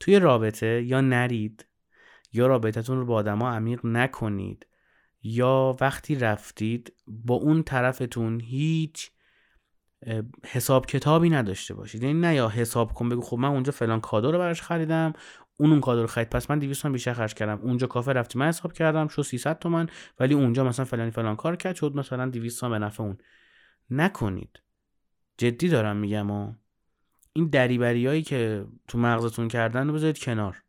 توی 0.00 0.18
رابطه 0.18 0.82
یا 0.82 1.00
نرید 1.00 1.66
یا 2.32 2.46
رابطتون 2.46 2.98
رو 2.98 3.06
با 3.06 3.14
آدما 3.14 3.50
عمیق 3.50 3.86
نکنید 3.86 4.66
یا 5.22 5.76
وقتی 5.80 6.14
رفتید 6.14 6.92
با 7.06 7.34
اون 7.34 7.62
طرفتون 7.62 8.40
هیچ 8.40 9.10
حساب 10.46 10.86
کتابی 10.86 11.30
نداشته 11.30 11.74
باشید. 11.74 12.02
یعنی 12.02 12.20
نه 12.20 12.34
یا 12.34 12.48
حساب 12.48 12.92
کن 12.92 13.08
بگو 13.08 13.20
خب 13.20 13.38
من 13.38 13.48
اونجا 13.48 13.72
فلان 13.72 14.00
کادو 14.00 14.32
رو 14.32 14.38
براش 14.38 14.62
خریدم 14.62 15.12
اون 15.56 15.70
اون 15.70 15.80
کادو 15.80 16.00
رو 16.00 16.06
خرید 16.06 16.30
پس 16.30 16.50
من 16.50 16.58
200 16.58 16.82
تومن 16.82 16.92
بیشتر 16.92 17.12
خرج 17.12 17.34
کردم. 17.34 17.60
اونجا 17.62 17.86
کافه 17.86 18.12
رفتی 18.12 18.38
من 18.38 18.48
حساب 18.48 18.72
کردم 18.72 19.08
شو 19.08 19.22
300 19.22 19.58
تومن 19.58 19.86
ولی 20.20 20.34
اونجا 20.34 20.64
مثلا 20.64 20.84
فلانی 20.84 21.10
فلان 21.10 21.36
کار 21.36 21.56
کرد 21.56 21.76
شد 21.76 21.96
مثلا 21.96 22.26
200 22.26 22.60
تومن 22.60 22.78
به 22.78 22.84
نفع 22.86 23.02
اون. 23.02 23.18
نکنید. 23.90 24.60
جدی 25.38 25.68
دارم 25.68 25.96
میگم 25.96 26.30
و 26.30 26.52
این 27.32 27.48
دریبریایی 27.48 28.22
که 28.22 28.66
تو 28.88 28.98
مغزتون 28.98 29.48
کردن 29.48 29.88
رو 29.88 29.94
بذارید 29.94 30.18
کنار. 30.18 30.62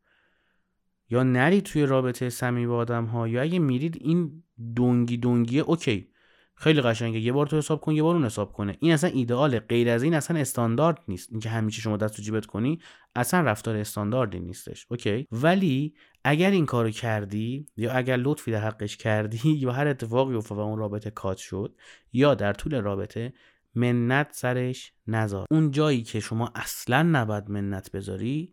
یا 1.10 1.22
نرید 1.22 1.64
توی 1.64 1.86
رابطه 1.86 2.30
صمیمی 2.30 2.66
با 2.66 2.76
آدم 2.76 3.04
ها 3.04 3.28
یا 3.28 3.42
اگه 3.42 3.58
میرید 3.58 3.98
این 4.00 4.42
دونگی 4.76 5.16
دونگیه 5.16 5.62
OK. 5.62 6.13
خیلی 6.56 6.80
قشنگه. 6.80 7.20
یه 7.20 7.32
بار 7.32 7.46
تو 7.46 7.58
حساب 7.58 7.80
کن 7.80 7.92
یه 7.92 8.02
بار 8.02 8.14
اون 8.14 8.24
حساب 8.24 8.52
کنه. 8.52 8.76
این 8.80 8.92
اصلا 8.92 9.10
ایدئاله 9.10 9.60
غیر 9.60 9.88
از 9.88 10.02
این 10.02 10.14
اصلا 10.14 10.40
استاندارد 10.40 10.98
نیست. 11.08 11.28
اینکه 11.30 11.48
همیشه 11.48 11.82
شما 11.82 11.96
دست 11.96 12.16
تو 12.16 12.22
جیبت 12.22 12.46
کنی 12.46 12.80
اصلا 13.16 13.40
رفتار 13.40 13.76
استانداردی 13.76 14.40
نیستش. 14.40 14.86
OK؟ 14.90 15.26
ولی 15.32 15.94
اگر 16.24 16.50
این 16.50 16.66
کارو 16.66 16.90
کردی 16.90 17.66
یا 17.76 17.92
اگر 17.92 18.16
لطفی 18.16 18.52
در 18.52 18.60
حقش 18.60 18.96
کردی 18.96 19.50
یا 19.62 19.72
هر 19.72 19.88
اتفاقی 19.88 20.34
افتاد 20.34 20.58
و 20.58 20.60
اون 20.60 20.78
رابطه 20.78 21.10
cut 21.10 21.36
شد 21.36 21.74
یا 22.12 22.34
در 22.34 22.52
طول 22.52 22.80
رابطه 22.80 23.32
منت 23.74 24.28
سرش 24.32 24.92
نذار 25.06 25.46
اون 25.50 25.70
جایی 25.70 26.02
که 26.02 26.20
شما 26.20 26.52
اصلا 26.54 27.02
نباید 27.02 27.50
منت 27.50 27.92
بذاری 27.92 28.52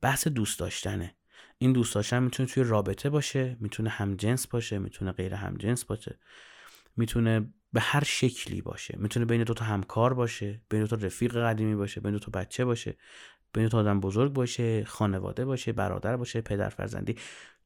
بحث 0.00 0.28
دوست 0.28 0.58
داشتنه. 0.58 1.14
این 1.58 1.72
دوست 1.72 1.94
داشتن 1.94 2.22
می‌تونه 2.22 2.48
توی 2.48 2.62
رابطه 2.62 3.10
باشه 3.10 3.56
می‌تونه 3.60 3.90
همجنس 3.90 4.46
باشه 4.46 4.78
می‌تونه 4.78 5.12
غیر 5.12 5.34
همجنس 5.34 5.84
باشه. 5.84 6.18
می‌تونه 6.96 7.52
به 7.72 7.80
هر 7.80 8.04
شکلی 8.04 8.62
باشه. 8.62 8.98
می‌تونه 8.98 9.26
بین 9.26 9.44
دو 9.44 9.54
تا 9.54 9.64
همکار 9.64 10.14
باشه 10.14 10.62
بین 10.70 10.80
دو 10.80 10.86
تا 10.86 11.06
رفیق 11.06 11.36
قدیمی 11.36 11.74
باشه 11.74 12.00
بین 12.00 12.12
دو 12.12 12.18
تا 12.18 12.30
بچه 12.30 12.64
باشه 12.64 12.96
بین 13.52 13.64
دو 13.64 13.68
تا 13.68 13.78
آدم 13.78 14.00
بزرگ 14.00 14.32
باشه 14.32 14.84
خانواده 14.84 15.44
باشه 15.44 15.72
برادر 15.72 16.16
باشه 16.16 16.40
پدر 16.40 16.68
فرزندی. 16.68 17.14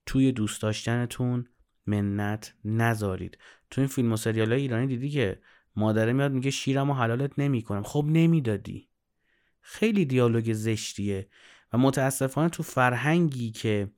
توی 0.07 0.33
دوست 0.33 0.63
داشتنتون 0.63 1.47
منت 1.87 2.55
نذارید. 2.65 3.39
تو 3.71 3.81
این 3.81 3.89
فیلم 3.89 4.13
و 4.13 4.17
سریال 4.17 4.53
های 4.53 4.61
ایرانی 4.61 4.87
دیدی 4.87 5.11
که 5.11 5.41
مادره 5.77 6.13
میاد 6.13 6.33
میگه 6.33 6.51
شیرم 6.51 6.91
و 6.91 6.95
حلالت 6.95 7.39
نمی‌کنم. 7.39 7.83
خب 7.83 8.05
نمی‌دادی. 8.09 8.89
خیلی 9.61 10.05
دیالوگ 10.05 10.53
زشتیه. 10.53 11.29
و 11.73 11.79
متاسفانه 11.79 12.49
تو 12.49 12.63
فرهنگی 12.63 13.51
که 13.51 13.91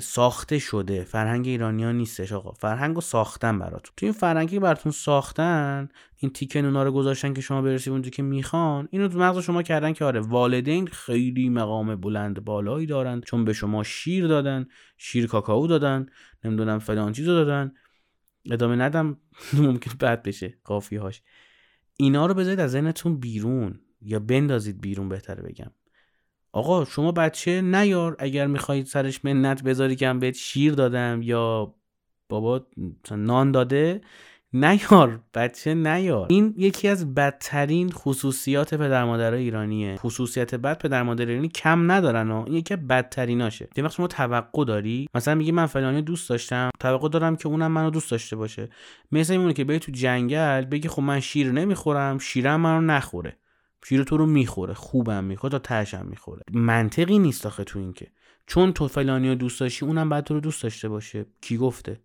ساخته 0.00 0.58
شده. 0.58 1.04
فرهنگ 1.04 1.46
ایرانیان 1.46 1.96
نیستش 1.96 2.32
آقا. 2.32 2.52
فرهنگ 2.52 2.94
رو 2.94 3.00
ساختن 3.00 3.58
براتون. 3.58 3.92
تو 3.96 4.06
این 4.06 4.12
فرهنگی 4.12 4.58
براتون 4.58 4.92
ساختن 4.92 5.88
این 6.16 6.32
تیکه 6.32 6.62
نونا 6.62 6.82
رو 6.82 6.92
گذاشتن 6.92 7.34
که 7.34 7.40
شما 7.40 7.62
برسید 7.62 7.92
اونجا 7.92 8.10
که 8.10 8.22
می‌خوان 8.22 8.88
اینو 8.90 9.08
تو 9.08 9.18
مغز 9.18 9.44
شما 9.44 9.62
کردن 9.62 9.92
که 9.92 10.04
آره 10.04 10.20
والدین 10.20 10.86
خیلی 10.86 11.48
مقام 11.48 11.96
بلند 11.96 12.44
بالایی 12.44 12.86
دارن 12.86 13.20
چون 13.20 13.44
به 13.44 13.52
شما 13.52 13.82
شیر 13.82 14.26
دادن 14.26 14.66
شیر 14.98 15.26
کاکائو 15.26 15.66
دادن 15.66 16.06
نمی‌دونم 16.44 16.78
فلان 16.78 17.12
چیزو 17.12 17.32
دادن. 17.32 17.72
ادامه 18.50 18.76
ندم. 18.76 19.16
ممکن 19.52 19.92
بد 20.00 20.22
بشه. 20.22 20.58
قافی 20.64 20.96
هاش 20.96 21.22
اینا 21.96 22.26
رو 22.26 22.34
بذارید 22.34 22.60
از 22.60 22.70
ذهنتون 22.70 23.16
بیرون. 23.20 23.80
یا 24.00 24.18
بندازید 24.20 24.80
بیرون 24.80 25.08
بهتره 25.08 25.42
بگم. 25.42 25.70
آقا 26.52 26.84
شما 26.84 27.12
بچه 27.12 27.60
نیار 27.62 28.16
اگر 28.18 28.46
می‌خواهید 28.46 28.86
سرش 28.86 29.24
منت 29.24 29.62
بذاری 29.62 29.96
که 29.96 30.08
هم 30.08 30.18
بهت 30.18 30.34
شیر 30.34 30.72
دادم 30.72 31.20
یا 31.22 31.74
بابا 32.28 32.66
نان 33.10 33.52
داده 33.52 34.00
نیار 34.52 35.20
بچه 35.34 35.74
نیار. 35.74 36.26
این 36.30 36.54
یکی 36.56 36.88
از 36.88 37.14
بدترین 37.14 37.90
خصوصیات 37.90 38.74
پدر 38.74 39.04
مادرای 39.04 39.42
ایرانیه. 39.42 39.96
خصوصیت 39.96 40.54
بد 40.54 40.78
پدر 40.78 41.02
مادر 41.02 41.26
ایرانی 41.26 41.48
کم 41.48 41.92
ندارن 41.92 42.30
و 42.30 42.44
این 42.46 42.54
یکی 42.54 42.76
بدتریناشه. 42.76 43.68
یه 43.76 43.84
وقت 43.84 43.94
شما 43.94 44.06
توقع 44.06 44.64
داری؟ 44.64 45.08
مثلا 45.14 45.34
میگی 45.34 45.52
من 45.52 45.66
فلانی 45.66 46.02
دوست 46.02 46.30
داشتم. 46.30 46.70
توقع 46.80 47.08
دارم 47.08 47.36
که 47.36 47.48
اونم 47.48 47.72
منو 47.72 47.90
دوست 47.90 48.10
داشته 48.10 48.36
باشه. 48.36 48.68
مثل 49.12 49.32
میمونه 49.36 49.52
که 49.52 49.64
بری 49.64 49.78
تو 49.78 49.92
جنگل 49.92 50.64
بگی 50.64 50.88
خب 50.88 51.02
من 51.02 51.20
شیر 51.20 51.52
نمی‌خورم 51.52 52.18
شیرم 52.18 52.60
منو 52.60 52.80
نخوره. 52.80 53.36
شیر 53.84 54.04
تو 54.04 54.16
رو 54.16 54.26
می‌خوره 54.26 54.74
خوبم 54.74 55.24
می‌خوره 55.24 55.50
تا 55.50 55.58
تشم 55.58 56.06
می‌خوره. 56.06 56.42
منطقی 56.52 57.18
نیست 57.18 57.46
آخه 57.46 57.64
تو 57.64 57.78
این 57.78 57.92
که. 57.92 58.12
چون 58.46 58.72
تو 58.72 58.88
فلانی 58.88 59.28
رو 59.28 59.34
دوست 59.34 59.60
داشتی 59.60 59.86
اونم 59.86 60.08
بعد 60.08 60.24
تو 60.24 60.34
رو 60.34 60.40
دوست 60.40 60.62
داشته 60.62 60.88
باشه. 60.88 61.26
کی 61.40 61.56
گفته؟ 61.56 62.00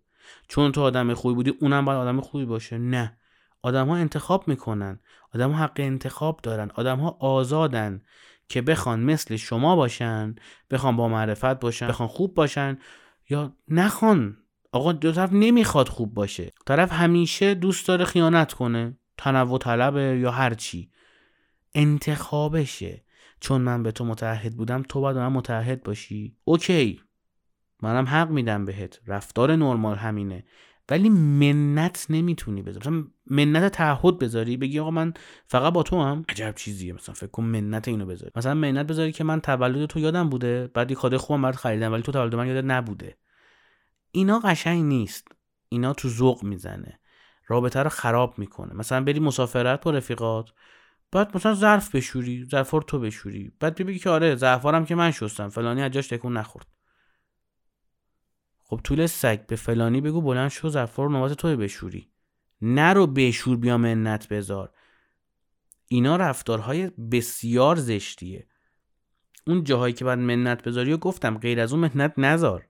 چون 0.48 0.72
تو 0.72 0.80
آدم 0.80 1.14
خوبی 1.14 1.34
بودی 1.34 1.50
اونم 1.60 1.84
باید 1.84 1.98
آدم 1.98 2.20
خوبی 2.20 2.44
باشه. 2.44 2.78
نه. 2.78 3.16
آدم 3.62 3.88
ها 3.88 3.96
انتخاب 3.96 4.48
می‌کنن. 4.48 5.00
آدم 5.34 5.50
ها 5.50 5.64
حق 5.64 5.72
انتخاب 5.76 6.40
دارن. 6.42 6.70
آدم 6.74 6.98
ها 6.98 7.16
آزادن 7.20 8.02
که 8.48 8.62
بخوان 8.62 9.00
مثل 9.00 9.36
شما 9.36 9.76
باشن 9.76 10.34
بخوان 10.70 10.96
با 10.96 11.08
معرفت 11.08 11.60
باشن 11.60 11.88
بخوان 11.88 12.08
خوب 12.08 12.34
باشن 12.34 12.78
یا 13.30 13.56
نخوان. 13.68 14.36
آقا 14.72 14.92
دو 14.92 15.12
طرف 15.12 15.32
نمی‌خواد 15.32 15.88
خوب 15.88 16.14
باشه. 16.14 16.50
طرف 16.66 16.92
همیشه 16.92 17.54
دوست 17.54 17.88
داره 17.88 18.04
خیانت 18.04 18.52
کنه. 18.52 18.98
تنوع 19.18 19.58
طلبه 19.58 20.18
یا 20.22 20.30
هر 20.30 20.54
چی. 20.54 20.90
انتخابشه. 21.74 23.04
چون 23.40 23.60
من 23.60 23.82
به 23.82 23.92
تو 23.92 24.04
متعهد 24.04 24.56
بودم 24.56 24.82
تو 24.82 25.00
باید 25.00 25.16
من 25.16 25.28
متعهد 25.28 25.82
باشی. 25.82 26.36
اوکی. 26.44 27.00
منم 27.82 28.04
حق 28.04 28.30
میدم 28.30 28.64
بهت. 28.64 29.00
رفتار 29.06 29.56
نرمال 29.56 29.96
همینه. 29.96 30.44
ولی 30.88 31.08
منت 31.08 32.06
نمی‌تونی 32.10 32.62
بذاری. 32.62 32.88
مثلا 32.88 33.04
منت 33.26 33.72
تعهد 33.72 34.18
بذاری 34.18 34.56
بگی 34.56 34.78
آقا 34.78 34.90
من 34.90 35.14
فقط 35.46 35.72
با 35.72 35.82
تو 35.82 36.02
هم. 36.02 36.24
عجب 36.28 36.54
چیزیه. 36.56 36.92
مثلا 36.92 37.14
فکر 37.14 37.30
کن 37.30 37.44
منت 37.44 37.88
اینو 37.88 38.06
بذاری. 38.06 38.32
مثلا 38.36 38.54
منت 38.54 38.86
بذاری 38.86 39.12
که 39.12 39.24
من 39.24 39.40
تولد 39.40 39.86
تو 39.86 39.98
یادم 40.00 40.28
بوده. 40.28 40.70
بعد 40.74 40.90
یه 40.90 40.96
کادو 40.96 41.18
خوبم 41.18 41.42
برات 41.42 41.56
خریدم 41.56 41.92
ولی 41.92 42.02
تو 42.02 42.12
تولد 42.12 42.34
من 42.34 42.46
یادت 42.46 42.64
نبوده. 42.64 43.16
اینا 44.12 44.38
قشنگ 44.38 44.84
نیست. 44.84 45.28
اینا 45.68 45.92
تو 45.92 46.08
ذوق 46.08 46.44
می‌زنه. 46.44 47.00
رابطه 47.46 47.82
رو 47.82 47.90
خراب 47.90 48.38
می‌کنه. 48.38 48.74
مثلا 48.74 49.04
بری 49.04 49.20
مسافرت 49.20 49.84
با 49.84 49.90
رفیقات. 49.90 50.50
بعد 51.14 51.36
مثلا 51.36 51.54
ظرف 51.54 51.94
بشوری 51.94 52.46
ظرف 52.50 52.74
تو 52.86 52.98
بشوری. 52.98 53.52
بعد 53.60 53.74
بگی 53.74 53.98
که 53.98 54.10
آره 54.10 54.36
ظرفارم 54.36 54.84
که 54.84 54.94
من 54.94 55.10
شستم 55.10 55.48
فلانی 55.48 55.82
از 55.82 55.90
جاش 55.92 56.08
تکون 56.08 56.36
نخورد. 56.36 56.66
خب 58.62 58.80
طول 58.84 59.06
سگ 59.06 59.46
به 59.46 59.56
فلانی 59.56 60.00
بگو 60.00 60.20
بلند 60.20 60.50
شو 60.50 60.68
ظرفا 60.68 61.04
رو 61.04 61.12
نوبت 61.12 61.32
توی 61.32 61.56
بشوری. 61.56 62.08
نرو 62.62 63.06
بشور 63.06 63.56
بیا 63.56 63.78
منت 63.78 64.28
بذار. 64.28 64.70
اینا 65.88 66.16
رفتارهای 66.16 66.90
بسیار 66.90 67.76
زشتیه. 67.76 68.46
اون 69.46 69.64
جاهایی 69.64 69.94
که 69.94 70.04
باید 70.04 70.18
منت 70.18 70.62
بذاری 70.62 70.92
و 70.92 70.96
گفتم 70.96 71.38
غیر 71.38 71.60
از 71.60 71.72
اون 71.72 71.90
منت 71.94 72.12
نذار. 72.18 72.66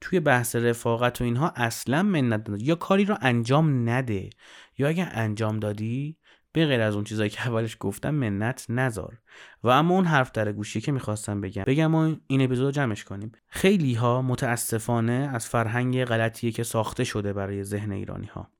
توی 0.00 0.20
بحث 0.20 0.56
رفاقت 0.56 1.20
و 1.20 1.24
اینها 1.24 1.48
اصلا 1.48 2.02
منت 2.02 2.50
نذار. 2.50 2.62
یا 2.62 2.74
کاری 2.74 3.04
رو 3.04 3.16
انجام 3.20 3.88
نده. 3.88 4.30
یا 4.78 4.88
اگه 4.88 5.04
انجام 5.04 5.58
دادی 5.58 6.16
به 6.56 6.66
غیر 6.66 6.80
از 6.80 6.94
اون 6.94 7.04
چیزایی 7.04 7.30
که 7.30 7.46
اولش 7.46 7.76
گفتم 7.80 8.10
منت 8.10 8.66
نذار. 8.68 9.18
و 9.62 9.68
اما 9.68 9.94
اون 9.94 10.04
حرف 10.04 10.32
در 10.32 10.52
گوشی 10.52 10.80
که 10.80 10.92
می‌خواستم 10.92 11.40
بگم 11.40 11.64
بگم 11.66 11.94
و 11.94 12.16
این 12.26 12.42
اپیزود 12.42 12.74
جمعش 12.74 13.04
کنیم. 13.04 13.32
خیلی 13.48 13.94
ها 13.94 14.22
متاسفانه 14.22 15.30
از 15.32 15.48
فرهنگ 15.48 16.04
غلطیه 16.04 16.52
که 16.52 16.62
ساخته 16.62 17.04
شده 17.04 17.32
برای 17.32 17.64
ذهن 17.64 17.92
ایرانی 17.92 18.26
ها 18.26 18.50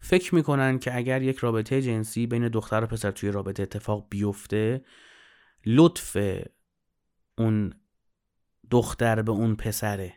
فکر 0.00 0.34
می‌کنن 0.34 0.78
که 0.78 0.96
اگر 0.96 1.22
یک 1.22 1.38
رابطه 1.38 1.82
جنسی 1.82 2.26
بین 2.26 2.48
دختر 2.48 2.84
و 2.84 2.86
پسر 2.86 3.10
توی 3.10 3.30
رابطه 3.30 3.62
اتفاق 3.62 4.06
بیفته 4.10 4.84
لطف 5.66 6.16
اون 7.38 7.72
دختر 8.70 9.22
به 9.22 9.32
اون 9.32 9.56
پسره 9.56 10.12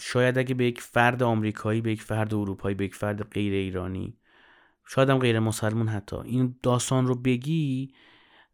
شاید 0.00 0.38
اگه 0.38 0.54
به 0.54 0.64
یک 0.64 0.80
فرد 0.80 1.22
آمریکایی 1.22 1.80
به 1.80 1.92
یک 1.92 2.02
فرد 2.02 2.34
اروپایی 2.34 2.74
به 2.74 2.84
یک 2.84 2.94
فرد 2.94 3.30
غیر 3.30 3.52
ایرانی 3.52 4.18
شاید 4.86 5.10
هم 5.10 5.18
غیر 5.18 5.38
مسلمون 5.38 5.88
حتی 5.88 6.16
این 6.16 6.58
داستان 6.62 7.06
رو 7.06 7.14
بگی 7.14 7.94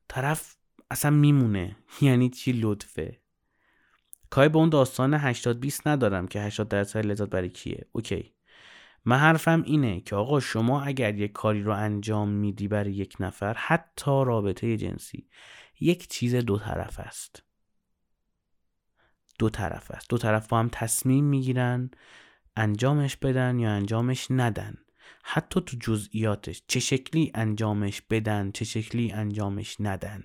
طرف 0.09 0.56
اصلا 0.90 1.11
میمونه. 1.11 1.76
یعنی 2.00 2.30
چی 2.30 2.52
لطفه؟ 2.52 3.20
کاری 4.30 4.48
به 4.48 4.59
اون 4.59 4.68
داستان 4.68 5.14
80 5.14 5.61
20 5.61 5.87
ندارم 5.87 6.28
که 6.28 6.40
80 6.40 6.68
درصد 6.68 7.06
لذت 7.06 7.28
برای 7.28 7.48
کیه. 7.48 7.87
اوکی. 7.92 8.32
من 9.04 9.18
حرفم 9.18 9.62
اینه 9.66 10.00
که 10.00 10.16
آقا 10.16 10.40
شما 10.40 10.82
اگر 10.82 11.14
یک 11.14 11.32
کاری 11.32 11.62
رو 11.62 11.72
انجام 11.72 12.28
میدی 12.28 12.68
برای 12.68 12.92
یک 12.92 13.16
نفر 13.20 13.54
حتی 13.54 14.11
رابطه 14.26 14.76
جنسی 14.76 15.28
یک 15.80 16.09
چیز 16.09 16.35
دو 16.35 16.59
طرف 16.59 17.00
است. 17.00 17.45
دو 19.38 19.51
طرف 19.51 19.90
است. 19.90 20.11
دو 20.11 20.18
طرف 20.18 20.49
با 20.49 20.59
هم 20.59 20.68
تصمیم 20.72 21.25
می‌گیرن 21.25 21.90
انجامش 22.57 23.16
بدن 23.16 23.59
یا 23.59 23.70
انجامش 23.70 24.27
ندن. 24.31 24.75
حتی 25.22 25.61
تو 25.61 25.77
جزئیاتش 25.81 26.62
چه 26.68 26.81
شکلی 26.81 27.33
انجامش 27.35 28.03
بدن 28.11 28.51
چه 28.51 28.64
شکلی 28.64 29.12
انجامش 29.12 29.77
ندن. 29.81 30.25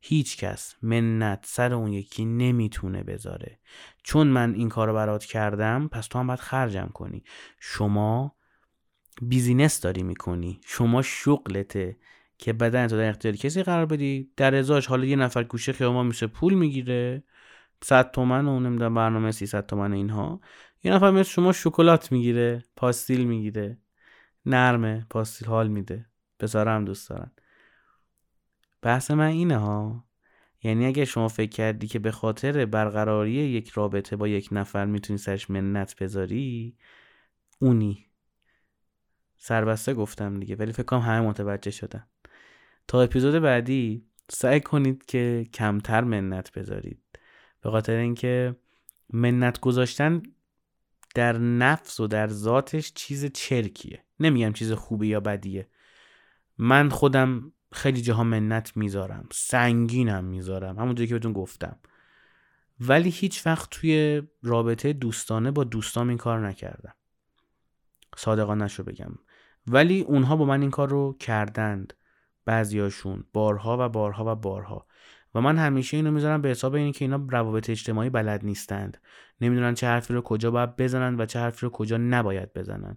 هیچ 0.00 0.36
کس 0.36 0.74
منت 0.82 1.44
سر 1.48 1.74
اون 1.74 1.92
یکی 1.92 2.24
نمی‌تونه 2.24 3.02
بذاره. 3.02 3.58
چون 4.02 4.26
من 4.26 4.54
این 4.54 4.68
کار 4.68 4.88
رو 4.88 4.94
برات 4.94 5.24
کردم 5.24 5.88
پس 5.88 6.06
تو 6.06 6.18
هم 6.18 6.26
باید 6.26 6.40
خرجم 6.40 6.90
کنی. 6.94 7.24
شما 7.60 8.36
بیزینس 9.22 9.80
داری 9.80 10.02
می‌کنی. 10.02 10.60
شما 10.66 11.02
شغلته 11.02 11.96
که 12.38 12.52
بدن 12.52 12.86
تو 12.86 12.96
در 12.96 13.08
اختیار 13.08 13.36
کسی 13.36 13.62
قرار 13.62 13.86
بدی. 13.86 14.30
در 14.36 14.54
ازاش 14.54 14.86
حالا 14.86 15.04
یه 15.04 15.16
نفر 15.16 15.44
گوشه 15.44 15.72
خیابان 15.72 16.06
میشه 16.06 16.26
پول 16.26 16.54
می‌گیره. 16.54 17.24
100 17.82 18.10
تومن 18.10 18.48
و 18.48 18.60
نمی‌دونم 18.60 18.94
برنامه 18.94 19.32
300 19.32 19.66
تومن 19.66 19.92
اینها. 19.92 20.40
یه 20.82 20.92
نفر 20.92 21.10
مثل 21.10 21.30
شما 21.30 21.52
شکلات 21.52 22.12
می‌گیره 22.12 22.64
پاستیل 22.76 23.24
می‌گیره. 23.26 23.78
نرمه 24.46 25.06
پاستیل 25.10 25.48
حال 25.48 25.68
میده. 25.68 26.06
پسر 26.38 26.68
هم 26.68 26.84
دوست 26.84 27.10
دارن. 27.10 27.30
بحث 28.82 29.10
من 29.10 29.26
اینه 29.26 29.56
ها. 29.56 30.04
یعنی 30.62 30.86
اگه 30.86 31.04
شما 31.04 31.28
فکر 31.28 31.50
کردی 31.50 31.86
که 31.86 31.98
به 31.98 32.10
خاطر 32.10 32.64
برقراری 32.64 33.32
یک 33.32 33.68
رابطه 33.68 34.16
با 34.16 34.28
یک 34.28 34.48
نفر 34.52 34.84
می‌تونی 34.84 35.18
سرش 35.18 35.50
منت 35.50 35.96
بذاری 36.02 36.76
اونی. 37.58 38.06
سربسته 39.38 39.94
گفتم 39.94 40.40
دیگه 40.40 40.56
ولی 40.56 40.72
فکر 40.72 40.82
کنم 40.82 41.00
همه 41.00 41.20
متوجه 41.20 41.70
شدن. 41.70 42.06
تا 42.88 43.02
اپیزود 43.02 43.42
بعدی 43.42 44.06
سعی 44.30 44.60
کنید 44.60 45.04
که 45.04 45.46
کمتر 45.54 46.04
منت 46.04 46.52
بذارید. 46.52 47.02
به 47.66 47.72
خاطر 47.72 47.96
اینکه 47.96 48.56
منت 49.12 49.60
گذاشتن 49.60 50.22
در 51.14 51.38
نفس 51.38 52.00
و 52.00 52.06
در 52.06 52.28
ذاتش 52.28 52.92
چیز 52.92 53.24
چرکیه. 53.24 54.04
نمیگم 54.20 54.52
چیز 54.52 54.72
خوبی 54.72 55.08
یا 55.08 55.20
بدیه. 55.20 55.68
من 56.58 56.88
خودم 56.88 57.52
خیلی 57.72 58.02
جاها 58.02 58.24
منت 58.24 58.76
می‌ذارم 58.76 59.28
سنگینم 59.32 60.24
می‌ذارم 60.24 60.78
همونجوری 60.78 61.08
که 61.08 61.14
بهتون 61.14 61.32
گفتم. 61.32 61.78
ولی 62.80 63.10
هیچ 63.10 63.46
وقت 63.46 63.70
توی 63.70 64.22
رابطه 64.42 64.92
دوستانه 64.92 65.50
با 65.50 65.64
دوستام 65.64 66.08
این 66.08 66.18
کار 66.18 66.48
نکردم. 66.48 66.94
صادقانه 68.16 68.68
شو 68.68 68.82
بگم. 68.82 69.14
ولی 69.66 70.00
اونها 70.00 70.36
با 70.36 70.44
من 70.44 70.60
این 70.60 70.70
کار 70.70 70.88
رو 70.88 71.16
کردند. 71.20 71.94
بعضیاشون 72.44 73.24
بارها 73.32 73.76
و 73.80 73.88
بارها 73.88 74.32
و 74.32 74.34
بارها. 74.34 74.86
و 75.36 75.40
من 75.40 75.58
همیشه 75.58 75.96
اینو 75.96 76.10
می‌ذارم 76.10 76.42
به 76.42 76.48
حساب 76.48 76.74
اینکه 76.74 77.04
اینا 77.04 77.26
روابط 77.30 77.70
اجتماعی 77.70 78.10
بلد 78.10 78.44
نیستند. 78.44 78.98
نمی‌دونن 79.40 79.74
چه 79.74 79.86
حرفی 79.86 80.14
رو 80.14 80.22
کجا 80.22 80.50
باید 80.50 80.76
بزنن 80.76 81.20
و 81.20 81.26
چه 81.26 81.38
حرفی 81.38 81.66
رو 81.66 81.70
کجا 81.70 81.96
نباید 81.96 82.52
بزنن. 82.52 82.96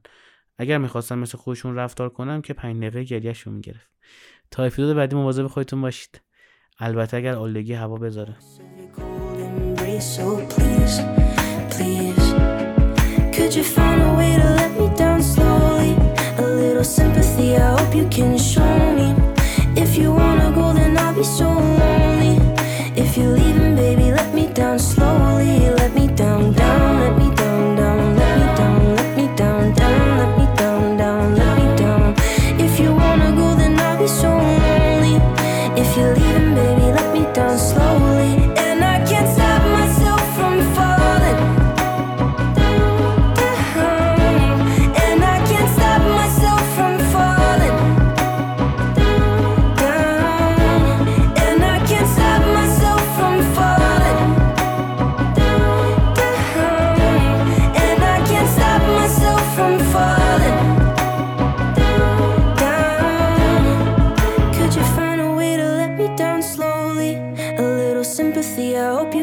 اگر 0.58 0.78
می‌خواستم 0.78 1.20
مثل 1.20 1.38
خودشون 1.38 1.76
رفتار 1.76 2.10
کنم 2.10 2.42
که 2.42 2.54
پنج 2.54 2.78
دقیقه 2.78 3.04
گریهشون 3.04 3.54
می‌گرفت. 3.54 3.90
تا 4.52 4.64
اپیزود 4.64 4.96
بعدی 4.96 5.16
مواظب 5.16 5.48
خودتون 5.48 5.82
باشید. 5.82 6.22
البته 6.80 7.18
اگر 7.18 7.36
آلودگی 7.36 7.74
هوا 7.74 7.96
بذاره. 7.96 8.36
If 19.84 19.96
you 20.02 20.12
wanna 20.20 20.50
go, 20.58 20.66
then 20.78 20.98
I'll 20.98 21.14
be 21.18 21.24
so 21.24 21.48
lonely. 21.80 22.09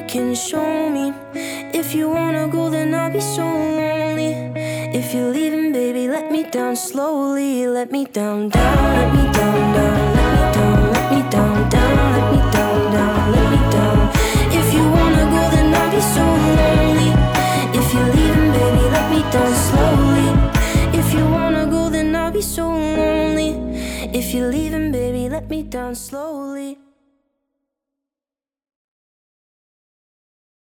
Can 0.09 0.35
show 0.35 0.89
me. 0.89 1.13
If 1.35 1.95
you 1.95 2.09
wanna 2.09 2.49
go, 2.49 2.71
then 2.71 2.95
I'll 2.95 3.11
be 3.11 3.21
so 3.21 3.43
lonely. 3.45 4.33
If 4.95 5.13
you're 5.15 5.31
leaving, 5.31 5.73
baby, 5.73 6.09
let 6.09 6.31
me 6.31 6.45
down 6.45 6.77
slowly. 6.77 7.67
Let 7.67 7.91
me 7.91 8.05
down, 8.05 8.49
down, 8.51 8.77
let 8.99 9.15
me 9.15 9.25
down, 9.33 9.61
down, 9.77 9.97
let 10.13 10.33
me 10.33 10.51
down, 10.55 10.93
let 10.93 11.07
me 11.13 11.21
down, 11.31 11.71
down, 11.71 11.97
let 12.15 12.27
me 12.33 12.41
down, 12.55 12.93
down, 12.95 13.33
let 13.35 13.47
me 13.53 13.61
down. 13.75 13.99
If 14.61 14.69
you 14.75 14.85
wanna 14.97 15.25
go, 15.35 15.43
then 15.55 15.75
I'll 15.75 15.91
be 15.91 16.01
so 16.15 16.25
lonely. 16.61 17.11
If 17.79 17.87
you're 17.95 18.13
leaving, 18.17 18.51
baby, 18.59 18.85
let 18.97 19.07
me 19.11 19.21
down 19.35 19.53
slowly. 19.69 20.29
If 21.01 21.13
you 21.15 21.25
wanna 21.37 21.67
go, 21.67 21.91
then 21.91 22.15
I'll 22.15 22.31
be 22.31 22.43
so 22.43 22.69
lonely. 22.69 23.51
If 24.13 24.33
you're 24.33 24.51
leaving, 24.51 24.93
baby, 24.93 25.29
let 25.29 25.51
me 25.51 25.63
down 25.63 25.95
slowly. 25.95 26.46